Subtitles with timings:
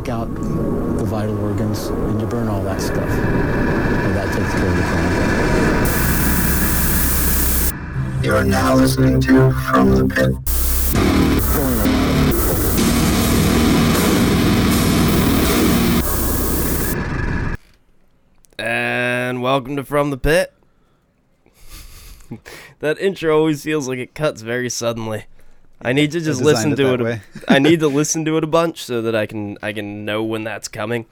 [0.00, 2.98] take out the vital organs and you burn all that stuff.
[2.98, 4.82] And that takes care of the
[8.10, 8.24] chronic.
[8.24, 10.32] You are now listening to From the Pit.
[18.58, 20.52] And welcome to From the Pit.
[22.80, 25.26] that intro always feels like it cuts very suddenly.
[25.82, 27.04] I need to just listen designed it to it.
[27.04, 27.20] way.
[27.48, 30.04] a- I need to listen to it a bunch so that I can I can
[30.04, 31.06] know when that's coming.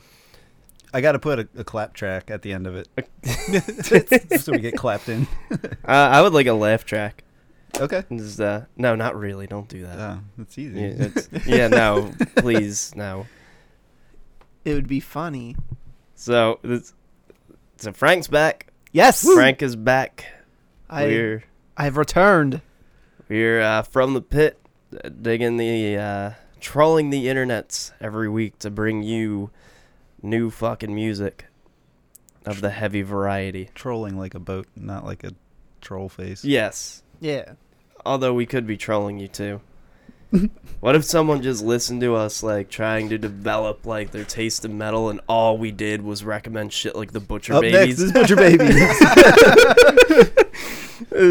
[0.95, 2.87] I got to put a, a clap track at the end of it,
[4.41, 5.27] so we get clapped in.
[5.51, 5.57] Uh,
[5.87, 7.25] I would like a laugh track.
[7.81, 8.05] Okay.
[8.11, 9.47] Just, uh, no, not really.
[9.47, 9.99] Don't do that.
[9.99, 10.79] Oh, that's easy.
[10.81, 13.27] yeah, it's- yeah, no, please, no.
[14.67, 15.57] It would be funny.
[16.15, 16.93] So, this,
[17.79, 18.71] so Frank's back.
[18.93, 20.27] Yes, Frank is back.
[20.91, 21.45] I we're
[21.77, 22.61] I've returned.
[23.29, 24.59] We're uh, from the pit,
[25.05, 29.51] uh, digging the uh, trolling the internets every week to bring you
[30.23, 31.47] new fucking music
[32.47, 33.71] of the heavy variety.
[33.75, 35.33] Trolling like a boat, not like a
[35.81, 36.45] troll face.
[36.45, 37.53] Yes, Yeah.
[38.05, 39.61] although we could be trolling you too.
[40.81, 44.79] what if someone just listened to us like trying to develop like their taste in
[44.79, 48.01] metal and all we did was recommend shit like the Butcher Up next Babies?
[48.01, 48.99] is Butcher Babies.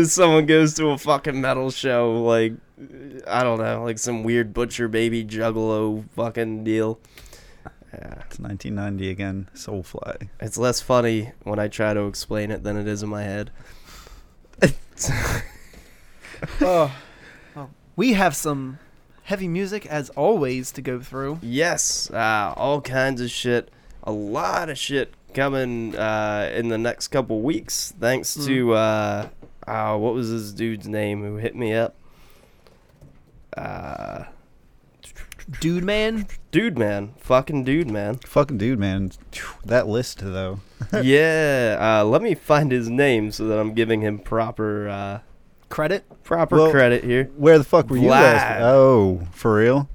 [0.14, 2.54] someone goes to a fucking metal show like
[3.28, 7.00] I don't know, like some weird Butcher Baby Juggalo fucking deal.
[7.94, 8.22] Yeah.
[8.26, 9.50] it's 1990 again.
[9.54, 10.30] Soulfly.
[10.40, 13.52] It's less funny when I try to explain it than it is in my head.
[16.60, 16.92] Oh.
[17.56, 18.80] Well, we have some
[19.24, 21.40] heavy music as always to go through.
[21.42, 23.70] Yes, uh, all kinds of shit.
[24.04, 27.94] A lot of shit coming uh, in the next couple weeks.
[28.00, 29.30] Thanks to uh,
[29.68, 31.96] uh, what was this dude's name who hit me up?
[33.56, 34.26] Uh,
[35.60, 36.28] Dude, man.
[36.52, 38.16] dude, man, fucking dude, man.
[38.20, 39.12] Fucking dude, man.
[39.66, 40.60] That list though.
[41.02, 45.20] yeah, uh, let me find his name so that I'm giving him proper uh,
[45.72, 46.04] Credit.
[46.24, 47.30] proper Well, credit here.
[47.38, 48.46] Where the fuck were you last?
[48.46, 48.62] Vlad.
[48.62, 49.90] Oh, for real?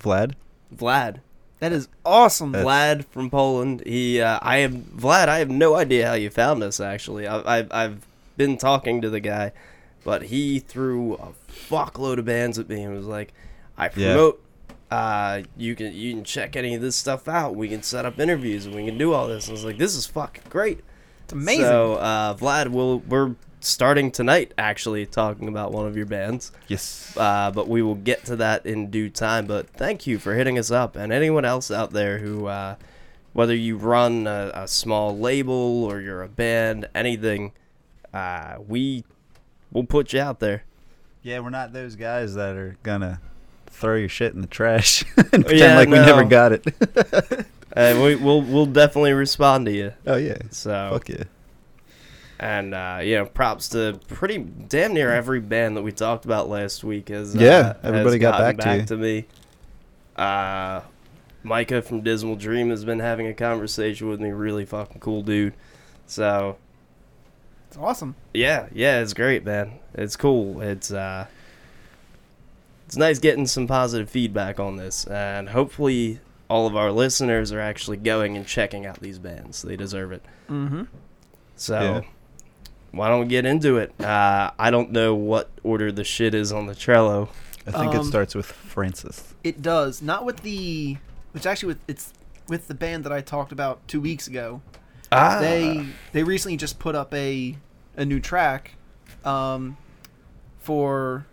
[0.00, 0.32] Vlad.
[0.74, 1.20] Vlad.
[1.60, 2.52] That is awesome.
[2.52, 3.82] That's- Vlad from Poland.
[3.86, 5.28] He, uh, I am Vlad.
[5.28, 6.80] I have no idea how you found us.
[6.80, 9.52] Actually, I've, I've I've been talking to the guy,
[10.04, 13.32] but he threw a fuckload of bands at me and was like,
[13.78, 14.12] "I Yeah.
[14.14, 14.40] promote.
[14.90, 17.54] Uh, you can you can check any of this stuff out.
[17.56, 19.94] We can set up interviews and we can do all this." I was like, "This
[19.94, 20.80] is fucking great."
[21.24, 21.64] It's amazing.
[21.64, 26.52] So, uh, Vlad, we'll, we're starting tonight actually talking about one of your bands.
[26.68, 27.14] Yes.
[27.16, 29.46] Uh, but we will get to that in due time.
[29.46, 32.76] But thank you for hitting us up, and anyone else out there who, uh,
[33.32, 37.52] whether you run a, a small label or you're a band, anything,
[38.12, 39.04] uh, we
[39.72, 40.64] will put you out there.
[41.22, 43.20] Yeah, we're not those guys that are gonna
[43.66, 48.02] throw your shit in the trash and pretend Yeah, like we never got it and
[48.02, 49.92] we, we'll, we'll definitely respond to you.
[50.06, 50.38] oh yeah.
[50.50, 51.24] So Fuck yeah.
[52.44, 56.48] And uh, you know, props to pretty damn near every band that we talked about
[56.48, 57.08] last week.
[57.08, 58.86] Has Yeah, uh, everybody has got gotten back to you.
[58.86, 59.26] to me.
[60.14, 60.82] Uh,
[61.42, 64.30] Micah from Dismal Dream has been having a conversation with me.
[64.30, 65.54] Really fucking cool dude.
[66.06, 66.58] So
[67.68, 68.14] it's awesome.
[68.34, 69.78] yeah, yeah, it's great, man.
[69.94, 70.60] It's cool.
[70.60, 71.26] It's uh,
[72.84, 77.60] it's nice getting some positive feedback on this, and hopefully all of our listeners are
[77.60, 79.62] actually going and checking out these bands.
[79.62, 80.22] They deserve it.
[80.50, 80.82] Mm-hmm.
[81.56, 82.00] So, Yeah.
[82.96, 83.92] Why don't we get into it?
[84.00, 87.28] Uh, I don't know what order the shit is on the Trello.
[87.66, 89.34] I think it Um, starts with Francis.
[89.42, 90.02] It does.
[90.02, 90.98] Not with the.
[91.32, 92.12] Which actually, with it's
[92.48, 94.60] with the band that I talked about two weeks ago.
[95.10, 97.56] Ah, They they recently just put up a
[97.96, 98.72] a new track,
[99.24, 99.76] um,
[100.60, 101.26] for.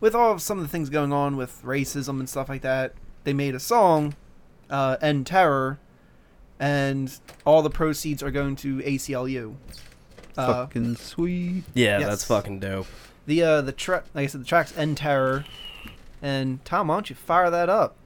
[0.00, 2.94] With all of some of the things going on with racism and stuff like that,
[3.24, 4.14] they made a song,
[4.70, 5.78] uh, "End Terror,"
[6.58, 9.56] and all the proceeds are going to ACLU.
[10.36, 11.64] Uh, Fucking sweet.
[11.74, 12.08] yeah, yes.
[12.08, 12.86] that's fucking dope.
[13.26, 15.44] The uh the track like I said the track's End Terror.
[16.22, 17.96] And Tom, why don't you fire that up?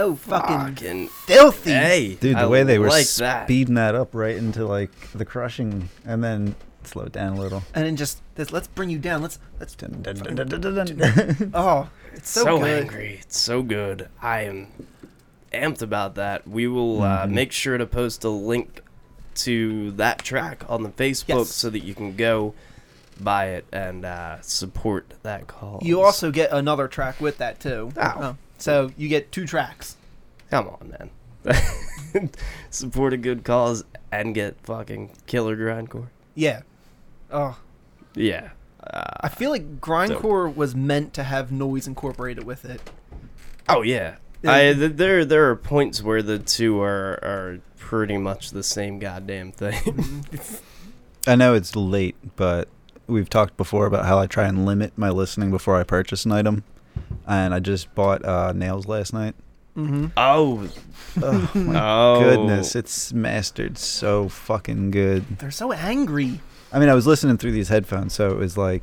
[0.00, 1.70] So fucking Fucking filthy.
[1.72, 5.24] hey, Dude, the I way they were like speeding that up right into like the
[5.24, 6.54] crushing, and then
[6.84, 7.62] slow it down a little.
[7.74, 9.22] And then just this, let's bring you down.
[9.22, 9.74] Let's let's.
[9.74, 11.50] Dun, dun, dun, dun, dun, dun, dun.
[11.54, 12.82] Oh, it's so, so, good.
[12.84, 13.18] angry.
[13.22, 14.08] It's so good.
[14.22, 14.68] I am
[15.52, 16.46] amped about that.
[16.48, 17.30] We will uh, Mhm.
[17.32, 18.82] make sure to post a link
[19.36, 21.50] to that track on the Facebook Yes.
[21.50, 22.54] so that you can go
[23.20, 25.82] buy it and uh, support that cause.
[25.84, 27.92] You also get another track with that too.
[27.96, 28.12] Oh.
[28.16, 29.96] Oh, so you get two tracks.
[30.50, 30.94] come on,
[31.44, 32.30] man.
[32.70, 36.08] support a good cause and get fucking killer grindcore.
[36.34, 36.62] Yeah.
[37.30, 37.58] Oh,
[38.14, 38.50] Yeah.
[38.82, 42.80] Uh, I feel like grindcore was meant to have noise incorporated with it.
[43.68, 44.16] oh yeah.
[44.42, 44.54] Yeah.
[44.54, 48.98] I th- there there are points where the two are are pretty much the same
[48.98, 50.24] goddamn thing.
[51.26, 52.68] I know it's late, but
[53.06, 56.32] we've talked before about how I try and limit my listening before I purchase an
[56.32, 56.64] item.
[57.26, 59.34] And I just bought uh, nails last night.
[59.76, 60.06] Mm-hmm.
[60.16, 60.68] oh,
[61.22, 65.38] Oh my oh goodness, it's mastered so fucking good.
[65.38, 66.40] They're so angry.
[66.72, 68.82] I mean, I was listening through these headphones, so it was like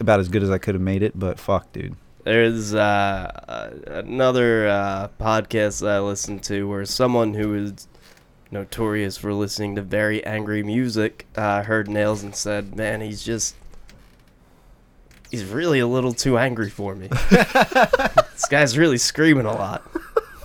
[0.00, 1.18] about as good as I could have made it.
[1.18, 1.96] But fuck, dude.
[2.24, 2.78] There's uh,
[3.48, 7.88] uh, another uh, podcast that I listened to where someone who is
[8.50, 13.56] notorious for listening to very angry music uh, heard Nails and said, "Man, he's just
[15.32, 17.08] he's really a little too angry for me.
[17.30, 19.82] this guy's really screaming a lot.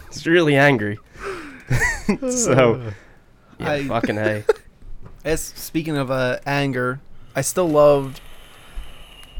[0.10, 0.98] He's really angry."
[2.32, 2.92] so,
[3.60, 4.44] yeah, I- fucking hey.
[5.26, 7.02] As speaking of uh, anger,
[7.36, 8.22] I still loved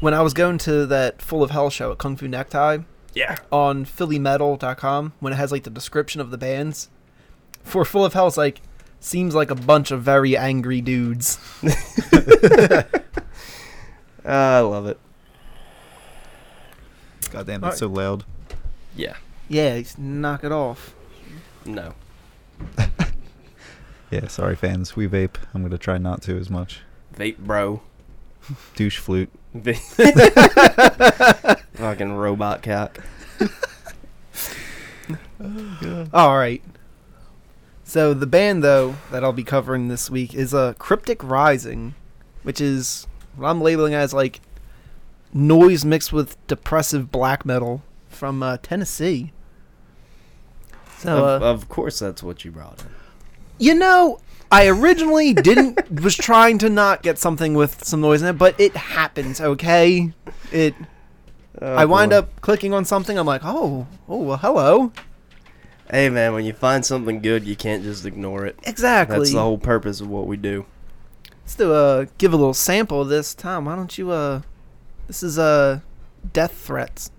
[0.00, 2.78] when I was going to that Full of Hell show at Kung Fu Necktie
[3.14, 3.38] Yeah.
[3.50, 6.90] on PhillyMetal.com when it has like the description of the bands.
[7.64, 8.60] For Full of Hell, it's like
[9.00, 11.38] seems like a bunch of very angry dudes.
[14.24, 14.98] I love it.
[17.30, 18.24] Goddamn, that's that's so loud.
[18.96, 19.16] Yeah.
[19.48, 20.94] Yeah, it's- knock it off.
[21.64, 21.94] No.
[24.10, 24.96] Yeah, sorry, fans.
[24.96, 25.34] We vape.
[25.52, 26.80] I'm gonna try not to as much.
[27.14, 27.82] Vape bro.
[28.74, 29.28] Douche flute.
[31.74, 33.04] Fucking robot cock.
[36.14, 36.62] All right.
[37.84, 41.94] So the band though that I'll be covering this week is a uh, Cryptic Rising,
[42.42, 44.40] which is what I'm labeling as like
[45.38, 49.32] noise mixed with depressive black metal from uh, Tennessee.
[50.98, 52.88] So of, uh, of course, that's what you brought in.
[53.58, 54.18] you know,
[54.50, 58.58] I originally didn't was trying to not get something with some noise in it, but
[58.60, 59.40] it happens.
[59.40, 60.12] Okay,
[60.52, 60.74] it.
[61.60, 63.18] Oh, I wind up clicking on something.
[63.18, 64.92] I'm like, oh, oh, well, hello.
[65.90, 68.58] Hey man, when you find something good, you can't just ignore it.
[68.64, 69.18] Exactly.
[69.18, 70.66] That's the whole purpose of what we do.
[71.42, 73.34] Let's do uh give a little sample of this.
[73.34, 74.42] Tom, why don't you uh
[75.08, 75.80] this is uh
[76.32, 77.10] death threats.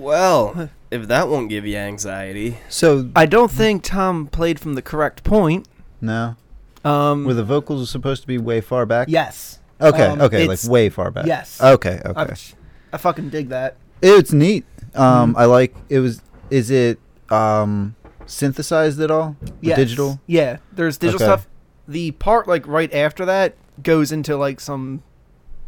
[0.00, 4.82] Well, if that won't give you anxiety, So I don't think Tom played from the
[4.82, 5.66] correct point.
[6.00, 6.36] no,
[6.84, 9.08] Um were the vocals are supposed to be way far back?
[9.08, 9.58] Yes.
[9.80, 10.06] Okay.
[10.06, 10.40] Um, okay.
[10.46, 11.26] Like it's- way far back.
[11.26, 11.60] Yes.
[11.60, 12.00] Okay.
[12.04, 12.20] Okay.
[12.20, 12.36] I,
[12.92, 13.76] I fucking dig that.
[14.02, 14.64] It's neat.
[14.92, 15.00] Mm-hmm.
[15.00, 16.22] Um, I like it was.
[16.50, 16.98] Is it
[17.30, 17.94] um
[18.26, 19.36] synthesized at all?
[19.60, 19.76] Yes.
[19.76, 20.20] Digital.
[20.26, 20.58] Yeah.
[20.72, 21.24] There's digital Okay.
[21.40, 21.48] stuff.
[21.88, 25.02] The part like right after that goes into like some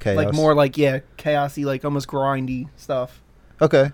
[0.01, 0.17] Chaos.
[0.17, 3.23] like more like yeah, chaosy, like almost grindy stuff.
[3.61, 3.93] Okay.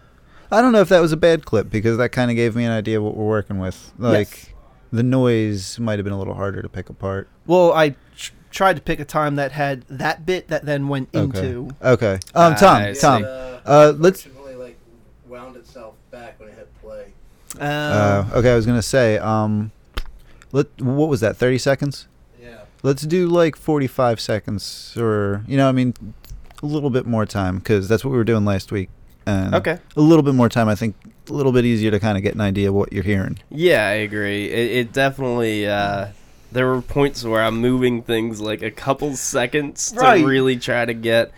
[0.51, 2.65] I don't know if that was a bad clip because that kind of gave me
[2.65, 3.93] an idea of what we're working with.
[3.99, 4.47] Like Yes.
[4.93, 7.29] the noise might have been a little harder to pick apart.
[7.47, 11.11] Well, I tr- tried to pick a time that had that bit that then went
[11.15, 11.39] Okay.
[11.39, 11.71] into.
[11.83, 12.19] Okay.
[12.35, 12.77] Um, Tom.
[12.83, 13.01] I see.
[13.01, 13.25] Tom.
[13.67, 14.27] Uh, let's.
[14.57, 14.79] Like
[15.29, 17.13] wound itself back when it hit play.
[17.61, 19.19] Uh, Uh, okay, I was gonna say.
[19.19, 19.71] Um,
[20.53, 20.67] let.
[20.81, 21.37] What was that?
[21.37, 22.09] Thirty seconds.
[22.43, 22.61] Yeah.
[22.83, 25.93] Let's do like forty-five seconds, or you know, I mean,
[26.63, 28.89] a little bit more time because that's what we were doing last week.
[29.29, 29.79] And okay.
[29.97, 30.97] A little bit more time, I think.
[31.29, 33.39] A little bit easier to kind of get an idea of what you're hearing.
[33.51, 34.47] Yeah, I agree.
[34.47, 35.67] It, it definitely.
[35.67, 36.09] Uh,
[36.51, 40.21] there were points where I'm moving things like a couple seconds Right.
[40.23, 41.31] to really try to get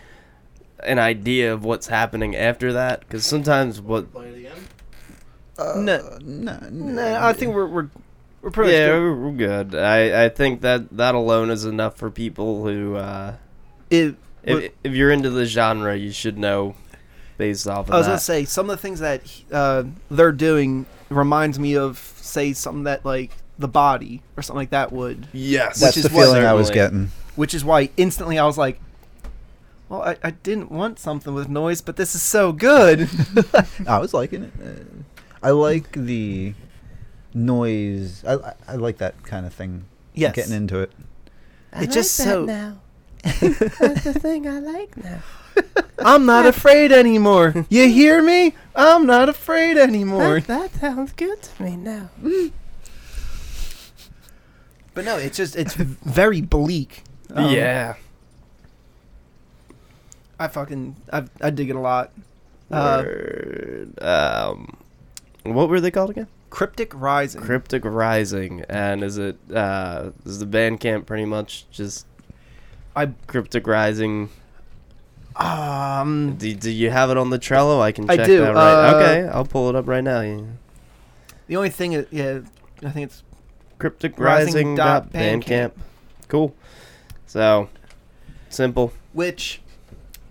[0.81, 3.01] an idea of what's happening after that.
[3.01, 4.13] Because sometimes what.
[4.13, 5.83] Play it again.
[5.85, 7.89] no, No, no, I think we're we're
[8.41, 9.01] we're pretty Yeah, good.
[9.01, 9.75] we're, we're good.
[9.75, 12.95] I, I think that that alone is enough for people who.
[12.95, 13.35] Uh,
[13.89, 16.75] It If, if you're into the genre, you should know
[17.41, 18.11] based off of I was that.
[18.11, 19.21] gonna say some of the things that
[19.51, 24.69] uh, they're doing reminds me of say something that like the body or something like
[24.69, 27.05] that would, yes, That's is the what- feeling I was Certainly.
[27.07, 27.11] getting.
[27.35, 28.79] which is why instantly I was like,
[29.89, 33.09] well, I, I didn't want something with noise, but this is so good.
[33.87, 34.53] I was liking it.
[34.63, 34.83] Uh,
[35.43, 36.53] I like the
[37.33, 38.23] noise.
[38.25, 39.85] I, I I like that kind of thing.
[40.13, 40.91] yes, Getting into it.
[41.73, 42.45] it's just so.
[43.23, 43.39] That's
[44.03, 45.19] the thing I like now.
[45.99, 47.65] I'm not afraid anymore.
[47.69, 48.55] You hear me?
[48.75, 50.39] I'm not afraid anymore.
[50.41, 52.09] that sounds good to me now.
[54.93, 57.03] But no, it's just it's very bleak.
[57.33, 57.95] Um, yeah.
[60.39, 62.11] I fucking I I dig it a lot.
[62.69, 64.01] Uh, Word.
[64.01, 64.77] Um,
[65.43, 66.27] what were they called again?
[66.49, 67.41] Cryptic Rising.
[67.41, 72.05] Cryptic Rising, and is it uh is the band camp pretty much just
[72.95, 74.29] I Cryptic Rising?
[75.45, 77.81] Um Do, do you have it on the Trello?
[77.81, 78.89] I can I check do, that right.
[78.91, 80.21] uh, okay, I'll pull it up right now.
[80.21, 80.41] Yeah.
[81.47, 82.39] the only thing is yeah
[82.83, 83.23] I think it's
[83.79, 85.43] Cryptic Rising Rising dot dot Bandcamp.
[85.45, 85.71] Bandcamp.
[86.27, 86.55] Cool.
[87.25, 87.69] So
[88.49, 88.93] simple.
[89.13, 89.61] which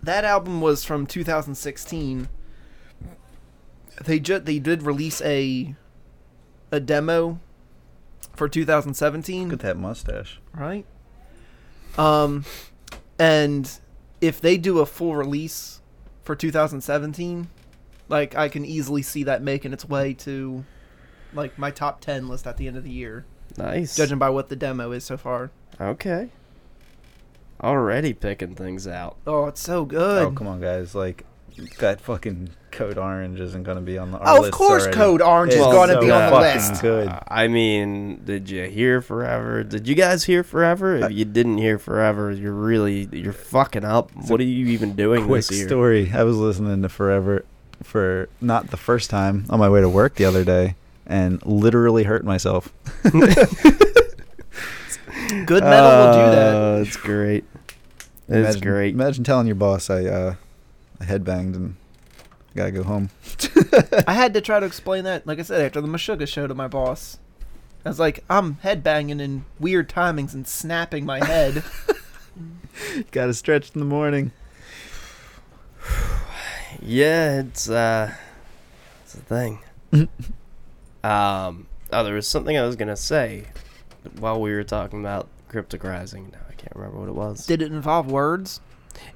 [0.02, 2.28] that album was from 2016.
[4.04, 5.74] They just they did release a
[6.72, 7.38] a demo
[8.34, 9.48] for 2017.
[9.48, 10.40] Look at that mustache.
[10.54, 10.86] right?
[11.98, 12.44] Um,
[13.18, 13.70] and
[14.20, 15.80] if they do a full release
[16.22, 17.48] for 2017,
[18.08, 20.64] like I can easily see that making its way to
[21.32, 23.24] like my top 10 list at the end of the year,
[23.56, 23.96] Nice.
[23.96, 25.50] judging by what the demo is so far.
[25.80, 26.30] Okay.
[27.62, 29.16] Already picking things out.
[29.26, 30.22] Oh, it's so good.
[30.22, 30.94] Oh come on, guys!
[30.94, 31.24] Like
[31.78, 34.18] that fucking Code Orange isn't going to be on the.
[34.18, 34.96] Our Oh, of course, already.
[34.96, 36.82] Code Orange is going to so be on the fucking list.
[36.82, 37.08] Good.
[37.08, 39.62] Uh, I mean, did you hear forever?
[39.64, 40.96] Did you guys hear forever?
[40.96, 44.10] If you didn't hear forever, you're really you're fucking up.
[44.28, 45.68] What are you even doing Quick this year?
[45.68, 46.10] story.
[46.14, 47.44] I was listening to Forever
[47.82, 52.04] for not the first time on my way to work the other day, and literally
[52.04, 52.72] hurt myself.
[55.46, 56.54] Good metal will do that.
[56.54, 57.44] Oh, It's great.
[58.28, 58.94] It's imagine, great.
[58.94, 60.34] Imagine telling your boss I uh,
[61.00, 61.76] I headbanged and
[62.54, 63.10] gotta go home.
[64.06, 66.54] I had to try to explain that, like I said, after the Meshuggah show to
[66.54, 67.18] my boss.
[67.84, 71.64] I was like, I'm headbanging in weird timings and snapping my head.
[73.10, 74.32] gotta stretch in the morning.
[76.82, 78.14] Yeah, it's uh,
[79.02, 79.58] it's a thing.
[81.04, 83.44] um, oh, there was something I was gonna say
[84.18, 86.30] while we were talking about Cryptic Rising.
[86.32, 87.44] Now I can't remember what it was.
[87.44, 88.60] Did it involve words?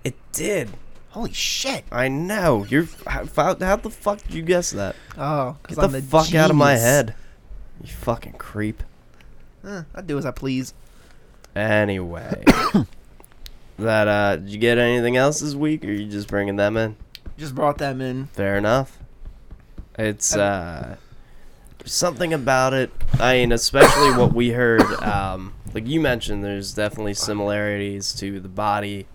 [0.02, 0.70] it did.
[1.14, 1.84] Holy shit!
[1.92, 2.66] I know.
[2.68, 4.96] You're how, how, the fuck did you guess that?
[5.16, 7.14] Oh, Get the I'm a fuck out of my head.
[7.80, 8.82] You fucking creep.
[9.64, 10.74] Eh, I do as I please.
[11.54, 12.42] Anyway.
[13.78, 16.96] that uh did you get anything else this week or you just bringing them in?
[17.38, 18.26] Just brought them in.
[18.32, 18.98] Fair enough.
[19.96, 20.96] It's uh
[21.84, 22.90] something about it.
[23.20, 28.48] I mean, especially what we heard um like you mentioned there's definitely similarities to the
[28.48, 29.06] body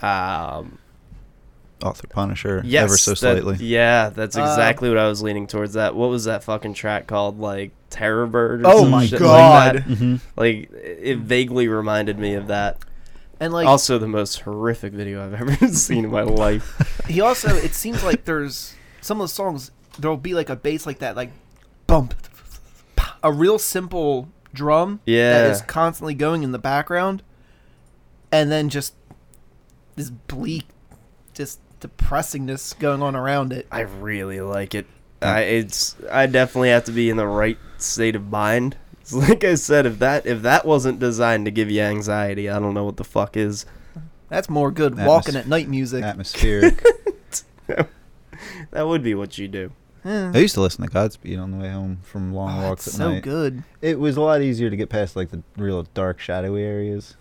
[0.00, 0.78] um
[1.82, 3.64] Author Punisher, yes, ever so that- slightly.
[3.66, 5.94] yeah, that's Uh, exactly what I was leaning towards that.
[5.94, 9.74] What was that fucking track called like Terror Bird or Oh some my shit God.
[9.76, 9.96] like that?
[9.98, 12.78] hmm Like it vaguely reminded me of that.
[13.38, 17.02] And like also the most horrific video I've ever seen in my life.
[17.08, 20.86] he also, it seems like there's some of the songs there'll be like a bass
[20.86, 21.30] like that, like
[21.86, 22.14] bump,
[23.22, 25.50] a real simple drum that Yeah.
[25.50, 27.22] is constantly going in the background,
[28.32, 28.94] and then just
[29.96, 30.64] this bleak,
[31.34, 33.66] just depressingness going on around it.
[33.70, 34.86] I really like it.
[35.22, 38.76] I it's I definitely have to be in the right state of mind.
[39.00, 42.58] It's like I said, if that if that wasn't designed to give you anxiety, I
[42.58, 43.66] don't know what the fuck is.
[44.28, 46.04] That's more good Atmos- walking at night music.
[46.04, 46.84] Atmospheric.
[48.70, 49.72] That would be what you do.
[50.04, 52.86] Eh, I used to listen to Godspeed on the way home from long oh, walks
[52.86, 53.24] at so night.
[53.24, 53.62] So good.
[53.80, 57.16] It was a lot easier to get past like the real dark, shadowy areas.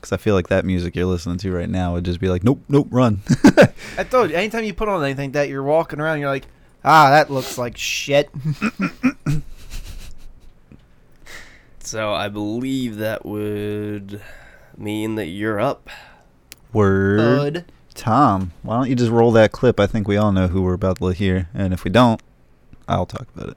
[0.00, 2.44] Because I feel like that music you're listening to right now would just be like,
[2.44, 3.20] nope, nope, run.
[3.98, 6.46] I told you, anytime you put on anything that you're walking around, you're like,
[6.84, 8.30] ah, that looks like shit.
[11.88, 14.20] So I believe that would
[14.76, 15.88] mean that you're up.
[16.70, 17.54] Word.
[17.54, 17.64] Bud.
[17.94, 19.80] Tom, why don't you just roll that clip?
[19.80, 21.48] I think we all know who we're about to hear.
[21.54, 22.20] And if we don't,
[22.86, 23.56] I'll talk about it.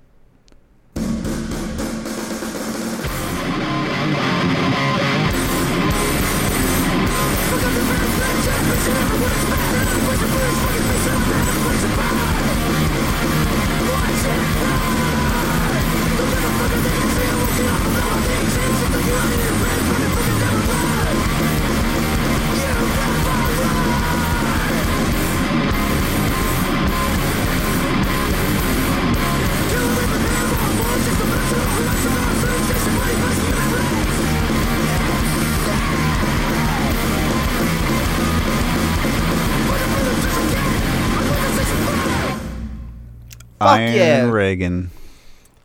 [43.62, 44.30] Iron yeah.
[44.30, 44.92] Reagan.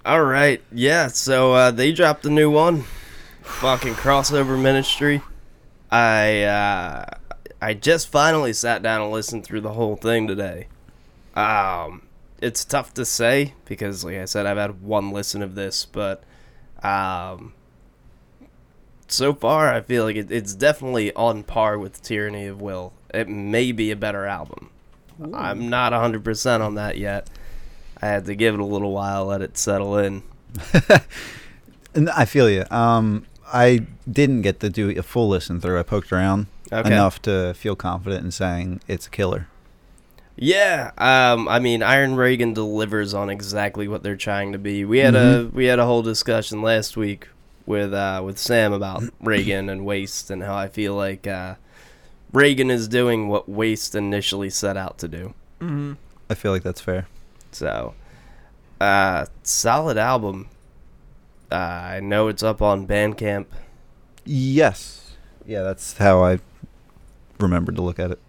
[0.05, 1.09] All right, yeah.
[1.09, 2.85] So uh, they dropped the new one,
[3.43, 5.23] fucking crossover ministry.
[5.91, 7.07] I uh,
[7.61, 10.69] I just finally sat down and listened through the whole thing today.
[11.35, 12.03] Um,
[12.41, 16.23] it's tough to say because, like I said, I've had one listen of this, but
[16.83, 17.55] um,
[19.09, 22.93] so far I feel like it, it's definitely on par with Tyranny of Will.
[23.13, 24.71] It may be a better album.
[25.33, 27.29] I'm not 100% on that yet.
[28.03, 30.23] I had to give it a little while, let it settle in.
[31.95, 32.65] And I feel you.
[32.71, 35.79] Um, I didn't get to do a full listen through.
[35.79, 36.93] I poked around Okay.
[36.93, 39.49] enough to feel confident in saying it's a killer.
[40.37, 44.85] Yeah, um, I mean, Iron Reagan delivers on exactly what they're trying to be.
[44.85, 47.29] We had a we had a whole discussion last week
[47.65, 51.55] with uh, with Sam about Reagan and Waste and how I feel like uh,
[52.35, 55.33] Reagan is doing what Waste initially set out to do.
[55.61, 55.95] Mm-hmm.
[56.29, 57.07] I feel like that's fair.
[57.57, 57.95] So,
[58.83, 60.51] uh, solid album.
[61.51, 63.47] Uh, I know it's up on Bandcamp.
[64.27, 65.17] Yes.
[65.47, 66.41] Yeah, that's how I
[67.41, 68.21] remembered to look at it.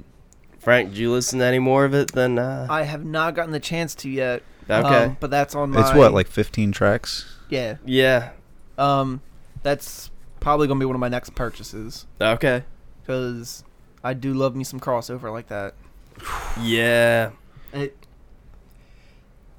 [0.60, 2.40] Frank, did you listen to any more of it than?
[2.40, 4.44] Uh, I have not gotten the chance to yet.
[4.70, 5.04] okay.
[5.06, 5.82] um, but that's on my.
[5.82, 7.38] It's what, like 15 tracks?
[7.50, 7.78] Yeah.
[7.86, 8.32] yeah.
[8.78, 9.22] Um,
[9.62, 12.64] that's probably gonna be one of my next purchases Okay.
[13.02, 13.66] because
[14.06, 15.74] I do love me some crossover like that.
[16.62, 17.32] Yeah.
[17.74, 18.07] It.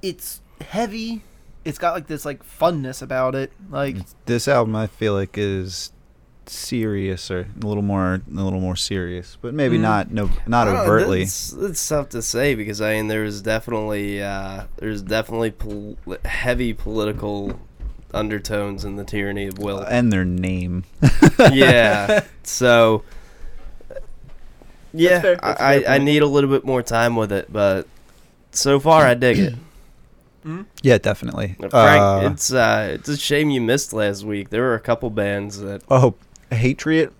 [0.02, 1.22] It's heavy.
[1.64, 3.52] It's got like this like funness about it.
[3.70, 5.92] Like This album, I feel like, is
[6.46, 9.80] serious or a little more, a little more serious, but maybe Mm.
[9.82, 11.22] not, no, not I know, overtly.
[11.22, 16.72] It's, it's tough to say because I mean there's definitely uh, there's definitely pol- heavy
[16.72, 17.60] political
[18.14, 19.80] undertones in the tyranny of will.
[19.80, 20.84] and their name.
[21.52, 22.24] yeah.
[22.44, 23.02] So
[24.94, 26.04] yeah, fair, that's a I, fair I point.
[26.04, 27.86] need a little bit more time with it, but
[28.52, 29.54] so far I dig it.
[30.82, 31.56] Yeah, definitely.
[31.58, 34.50] Frank, Uh, it's uh, it's a shame you missed last week.
[34.50, 36.14] There were a couple bands that oh,
[36.50, 37.12] Hatriot?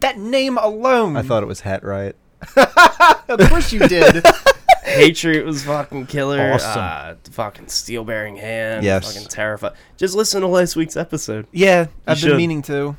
[0.00, 1.16] that name alone.
[1.16, 2.16] I thought it was Hat Riot.
[2.56, 4.24] of course you did.
[4.84, 6.52] Hatriot was fucking killer.
[6.52, 6.82] Awesome.
[6.82, 8.84] Uh, fucking steel bearing hand.
[8.84, 9.12] Yes.
[9.12, 9.72] Fucking terrified.
[9.96, 11.46] Just listen to last week's episode.
[11.52, 12.28] yeah, I've should.
[12.28, 12.96] been meaning to.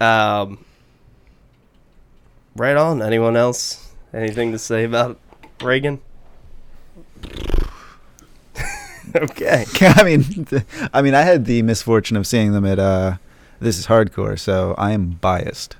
[0.00, 0.64] Um,
[2.54, 3.02] right on.
[3.02, 3.92] Anyone else?
[4.14, 5.20] Anything to say about
[5.62, 6.00] Reagan?
[9.22, 9.64] okay.
[9.80, 10.46] I mean,
[10.92, 13.16] I mean, I had the misfortune of seeing them at uh,
[13.60, 15.76] This is Hardcore, so I am biased.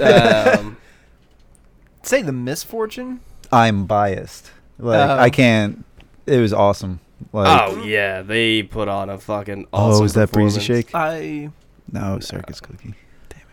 [0.00, 0.76] Um,
[2.02, 3.20] Say the misfortune.
[3.50, 4.50] I'm biased.
[4.78, 5.18] Like Oh.
[5.18, 5.84] I can't.
[6.26, 7.00] It was awesome.
[7.32, 9.66] Like oh yeah, they put on a fucking.
[9.72, 10.86] oh, Awesome is that Breezy performance.
[10.86, 10.94] Shake?
[10.94, 11.50] I
[11.90, 12.94] No, Circus Cookie.
[13.30, 13.46] Damn it!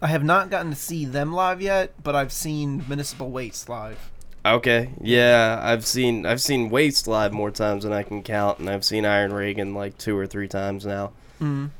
[0.00, 4.10] I have not gotten to see them live yet, but I've seen Municipal Waste live.
[4.54, 8.70] Okay, yeah, I've seen I've seen Waste live more times than I can count, and
[8.70, 11.12] I've seen Iron Reagan like two or three times now.
[11.40, 11.70] Mm.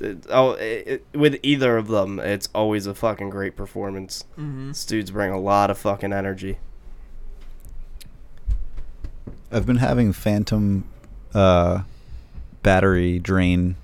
[0.00, 4.24] It- oh, it, it- with either of them, it's always a fucking great performance.
[4.36, 6.58] hmm These dudes bring a lot of fucking energy.
[9.50, 10.84] I've been having phantom
[11.34, 11.82] uh,
[12.62, 13.76] battery drain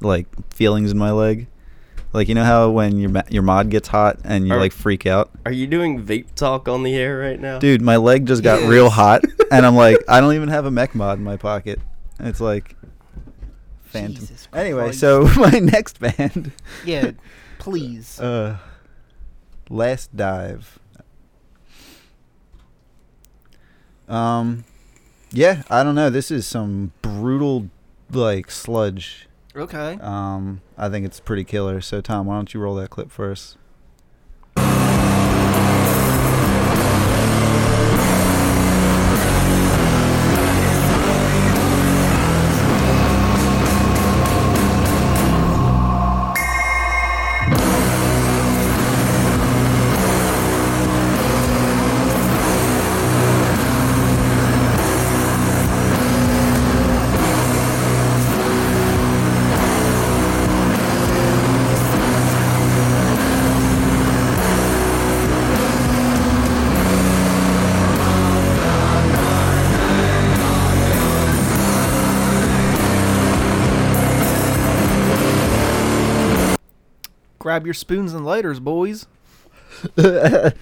[0.00, 1.46] like feelings in my leg.
[2.14, 5.04] Like you know how when your your mod gets hot and you Are- like freak
[5.04, 7.58] out, Are you doing vape talk on the air right now?
[7.58, 7.82] dude.
[7.82, 10.94] My leg just got real hot, and I'm like, I don't even have a mech
[10.94, 11.80] mod in my pocket.
[12.20, 12.76] And it's like
[13.82, 14.14] phantom.
[14.14, 16.52] Jesus Anyway, so my next band,
[16.84, 17.10] Yeah,
[17.58, 18.20] please.
[18.20, 18.58] uh,
[19.68, 20.78] Last Dive.
[24.08, 24.64] Um,
[25.32, 26.10] yeah, I don't know.
[26.10, 27.70] This is some brutal
[28.12, 29.26] like sludge.
[29.56, 29.98] Okay.
[30.00, 31.80] Um, I think it's pretty killer.
[31.80, 33.34] So Tom, why don't you roll that clip for
[77.54, 79.06] Grab your spoons and lighters, boys.
[79.94, 80.54] Dude,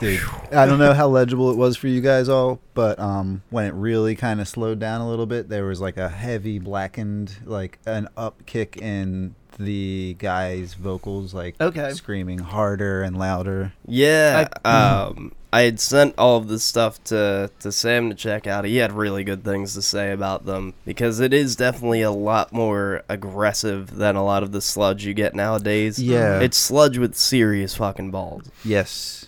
[0.00, 3.74] I don't know how legible it was for you guys all, but um, when it
[3.74, 7.78] really kind of slowed down a little bit, there was like a heavy blackened, like
[7.86, 11.92] an up kick in the guy's vocals, like Okay.
[11.92, 13.72] screaming harder and louder.
[13.86, 18.64] Yeah, um, I had sent all of this stuff to to Sam to check out.
[18.64, 22.52] He had really good things to say about them because it is definitely a lot
[22.52, 25.98] more aggressive than a lot of the sludge you get nowadays.
[25.98, 26.40] Yeah.
[26.40, 28.44] it's sludge with serious fucking balls.
[28.64, 29.26] Yes.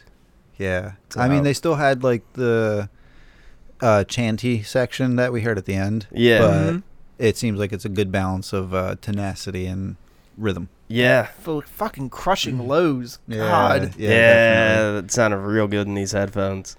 [0.58, 0.92] Yeah.
[1.16, 2.88] I mean, they still had like the
[3.80, 6.06] uh, chanty section that we heard at the end.
[6.12, 6.38] Yeah.
[6.38, 6.82] But Mhm.
[7.18, 9.96] it seems like it's a good balance of uh, tenacity and
[10.36, 10.68] rhythm.
[10.88, 13.18] Yeah, For fucking crushing lows.
[13.26, 13.94] Yeah, God.
[13.96, 14.10] Yeah.
[14.10, 16.76] yeah, that sounded real good in these headphones.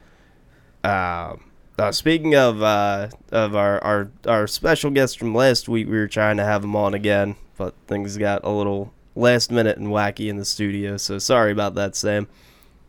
[0.83, 5.93] Um, uh, speaking of uh, of our, our our special guest from last week, we
[5.97, 9.87] were trying to have him on again, but things got a little last minute and
[9.87, 10.97] wacky in the studio.
[10.97, 12.27] So sorry about that, Sam.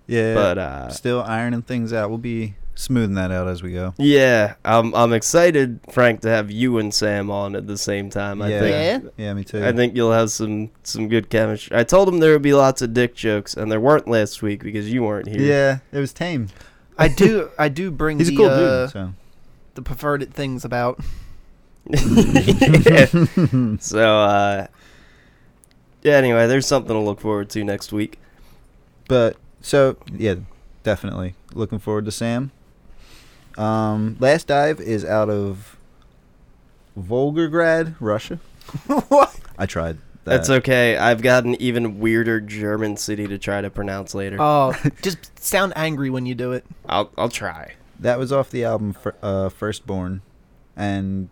[0.06, 0.34] Yeah.
[0.34, 2.10] But uh, still ironing things out.
[2.10, 3.94] We'll be smoothing that out as we go.
[3.98, 8.42] yeah, I'm I'm excited, Frank, to have you and Sam on at the same time.
[8.42, 8.60] I yeah.
[8.60, 9.24] think Yeah?
[9.24, 9.64] Yeah, me too.
[9.64, 11.76] I think you'll have some some good chemistry.
[11.76, 14.62] I told him there would be lots of dick jokes, and there weren't last week
[14.62, 15.40] because you weren't here.
[15.40, 16.48] Yeah, it was tame.
[16.98, 18.92] I do I do bring He's a the cool uh, dude.
[18.92, 19.12] So.
[19.74, 21.00] the perverted things about.
[21.86, 23.06] Yeah.
[23.80, 24.66] So, uh,
[26.02, 28.18] yeah, anyway, there's something to look forward to next week.
[29.08, 30.36] But so yeah,
[30.82, 32.52] definitely looking forward to Sam.
[33.56, 35.76] Um, last dive is out of
[36.98, 38.38] Volgograd, Russia.
[38.86, 39.38] what?
[39.58, 39.98] I tried.
[40.24, 40.36] That.
[40.36, 40.96] That's okay.
[40.96, 44.38] I've got an even weirder German city to try to pronounce later.
[44.40, 46.64] Oh, just sound angry when you do it.
[46.88, 47.74] I'll I'll try.
[48.00, 50.22] That was off the album fir- uh, Firstborn,
[50.76, 51.28] and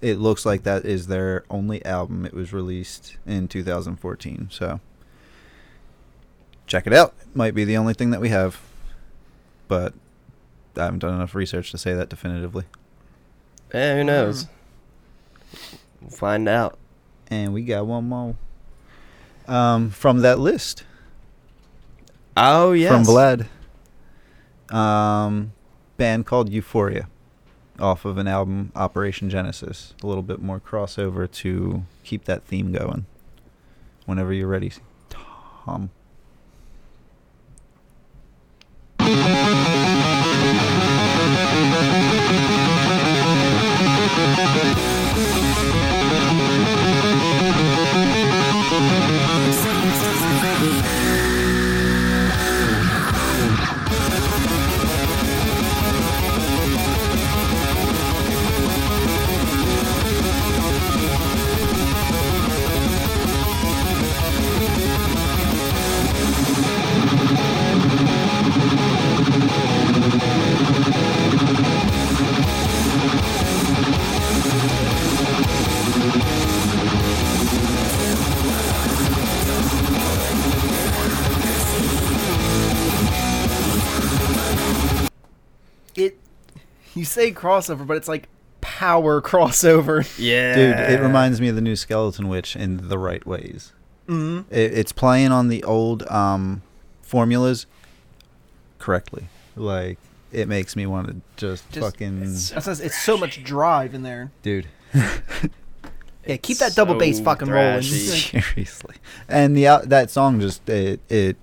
[0.00, 2.24] it looks like that is their only album.
[2.24, 4.80] It was released in 2014, so
[6.68, 7.14] check it out.
[7.34, 8.60] Might be the only thing that we have,
[9.66, 9.92] but
[10.78, 12.64] I haven't done enough research to say that definitively.
[13.72, 14.46] Eh, who knows?
[16.00, 16.78] We'll find out.
[17.28, 18.36] And we got one more
[19.48, 20.84] um, from that list
[22.36, 22.92] Oh yes.
[22.92, 23.46] from Vlad.
[24.74, 25.52] Um,
[25.96, 27.08] band called Euphoria,
[27.78, 29.94] off of an album Operation Genesis.
[30.02, 33.06] A little bit more crossover to keep that theme going.
[34.04, 34.72] Whenever you're ready,
[35.08, 35.90] Tom.
[86.96, 88.28] You say crossover, but it's like
[88.60, 90.04] power crossover.
[90.18, 90.54] Yeah.
[90.54, 93.72] Dude, it reminds me of the new Skeleton Witch in the right ways.
[94.06, 96.62] hmm It, it's playing on the old um,
[97.02, 97.66] formulas
[98.78, 99.28] correctly.
[99.54, 99.98] Like,
[100.32, 102.18] it makes me want to just, Just- fucking.
[102.22, 104.30] it's- That's it's so much drive in there.
[104.42, 104.66] Dude.
[106.28, 107.82] Yeah, keep that double bass fucking rolling.
[107.82, 108.96] Seriously.
[109.28, 111.36] And the out that song just it it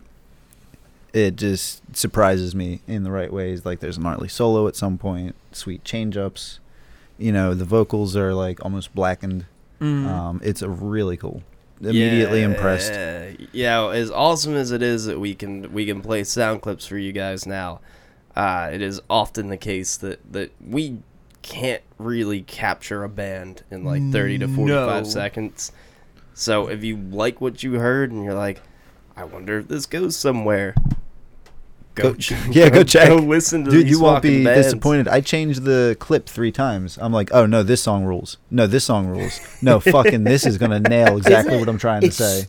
[1.13, 3.65] it just surprises me in the right ways.
[3.65, 6.59] Like there's a gnarly solo at some point, sweet change ups.
[7.17, 9.45] You know, the vocals are like almost blackened.
[9.79, 10.07] Mm.
[10.07, 11.43] Um, it's a really cool.
[11.81, 12.93] Immediately impressed.
[12.93, 13.87] Yeah, yeah.
[13.89, 17.11] As awesome as it is that we can we can play sound clips for you
[17.11, 17.81] guys now,
[18.35, 20.99] uh, it is often the case that that we
[21.41, 25.09] can't really capture a band in like thirty to forty five No.
[25.09, 25.73] seconds.
[26.33, 28.61] So if you like what you heard and you're like,
[29.17, 30.73] I wonder if this goes somewhere.
[31.95, 32.19] Go, Go-
[32.51, 33.07] yeah, go check.
[33.07, 34.65] Go listen to Dude, you won't be bands.
[34.65, 35.07] disappointed.
[35.07, 36.97] I changed the clip three times.
[36.99, 38.37] I'm like, oh no, this song rules.
[38.49, 39.39] No, this song rules.
[39.61, 42.47] No, fucking this is gonna nail exactly what I'm trying to say.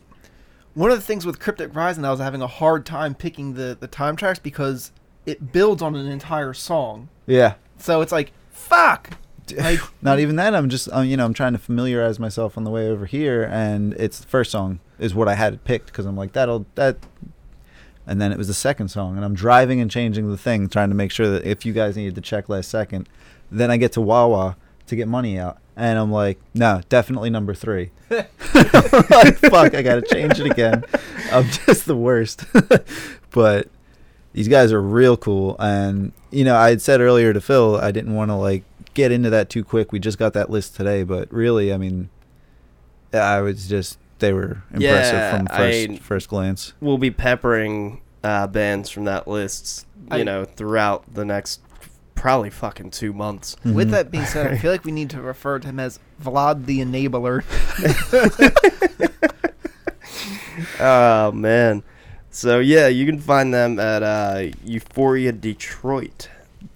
[0.75, 3.77] One of the things with Cryptic Rising, I was having a hard time picking the
[3.79, 4.93] the time tracks because
[5.27, 7.09] it builds on an entire song.
[7.27, 7.55] Yeah.
[7.79, 9.11] So it's like fuck.
[9.59, 10.55] Like Not even that.
[10.55, 13.43] I'm just, um, you know, I'm trying to familiarize myself on the way over here,
[13.45, 16.97] and it's the first song is what I had picked because I'm like that'll that,
[18.07, 20.91] and then it was the second song, and I'm driving and changing the thing, trying
[20.91, 23.09] to make sure that if you guys needed to check last second,
[23.51, 27.55] then I get to Wawa to get money out, and I'm like, no, definitely number
[27.55, 27.91] three.
[28.11, 28.27] like,
[29.39, 30.85] fuck, I gotta change it again.
[31.33, 32.45] I'm just the worst,
[33.31, 33.69] but
[34.33, 35.57] these guys are real cool.
[35.59, 39.11] And you know, I had said earlier to Phil, I didn't want to like get
[39.13, 39.93] into that too quick.
[39.93, 42.11] We just got that list today, but really, I mean,
[43.13, 44.81] I was just they were impressive
[45.15, 46.73] Yeah, from first I- first glance.
[46.81, 51.61] We'll be peppering uh, bands from that list, you I- know, throughout the next
[52.15, 53.57] probably fucking two months.
[53.65, 53.91] With Mhm.
[53.93, 56.81] that being said, I feel like we need to refer to him as Vlad the
[56.81, 57.43] Enabler.
[60.81, 61.83] Oh man.
[62.31, 66.29] So yeah, you can find them at uh, Euphoria Detroit.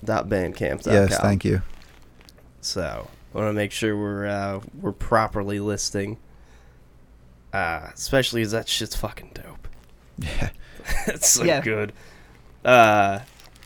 [0.04, 0.92] Bandcamp.com.
[0.92, 1.62] Yes, thank you.
[2.60, 6.18] So I want to make sure we're uh, we're properly listing.
[7.58, 9.66] Uh, especially as that shit's fucking dope.
[10.18, 10.50] Yeah.
[11.08, 11.60] it's so Yeah.
[11.60, 11.92] good.
[12.64, 13.20] Uh,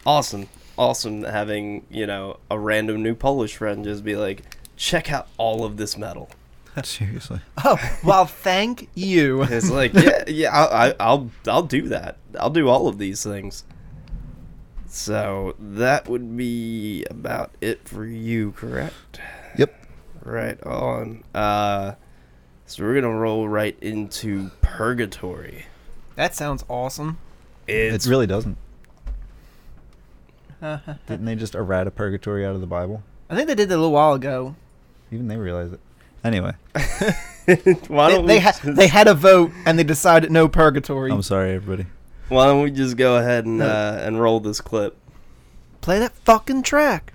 [0.06, 5.28] awesome, awesome having you know a random new Polish friend just be like, check out
[5.36, 6.30] all of this metal.
[6.84, 7.40] Seriously.
[7.64, 9.42] Oh, well, thank you.
[9.50, 12.16] It's like, yeah, yeah, I, I, I'll, I'll do that.
[12.40, 13.64] I'll do all of these things.
[14.88, 19.20] So that would be about it for you, correct?
[19.58, 19.74] Yep.
[20.22, 21.24] Right on.
[21.34, 21.94] Uh,
[22.72, 25.66] so we're gonna roll right into Purgatory.
[26.16, 27.18] That sounds awesome.
[27.68, 28.56] It's it really doesn't.
[30.62, 33.02] Didn't they just errata purgatory out of the Bible?
[33.28, 34.54] I think they did that a little while ago.
[35.10, 35.80] Even they realize it.
[36.24, 36.78] Anyway, why
[37.46, 37.56] They,
[38.16, 41.10] don't they, we ha- just, they had a vote and they decided no purgatory.
[41.10, 41.88] I'm sorry, everybody.
[42.28, 44.96] why don't we just go ahead and uh, and roll this clip?
[45.80, 47.12] Play that fucking track.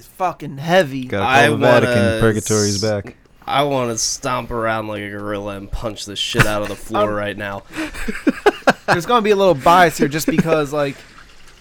[0.00, 1.04] Is fucking heavy.
[1.04, 1.96] Gotta I the Vatican.
[1.96, 3.16] wanna Purgatory's back.
[3.46, 6.76] I want to stomp around like a gorilla and punch the shit out of the
[6.76, 7.64] floor right now.
[8.86, 10.96] there's gonna be a little bias here just because like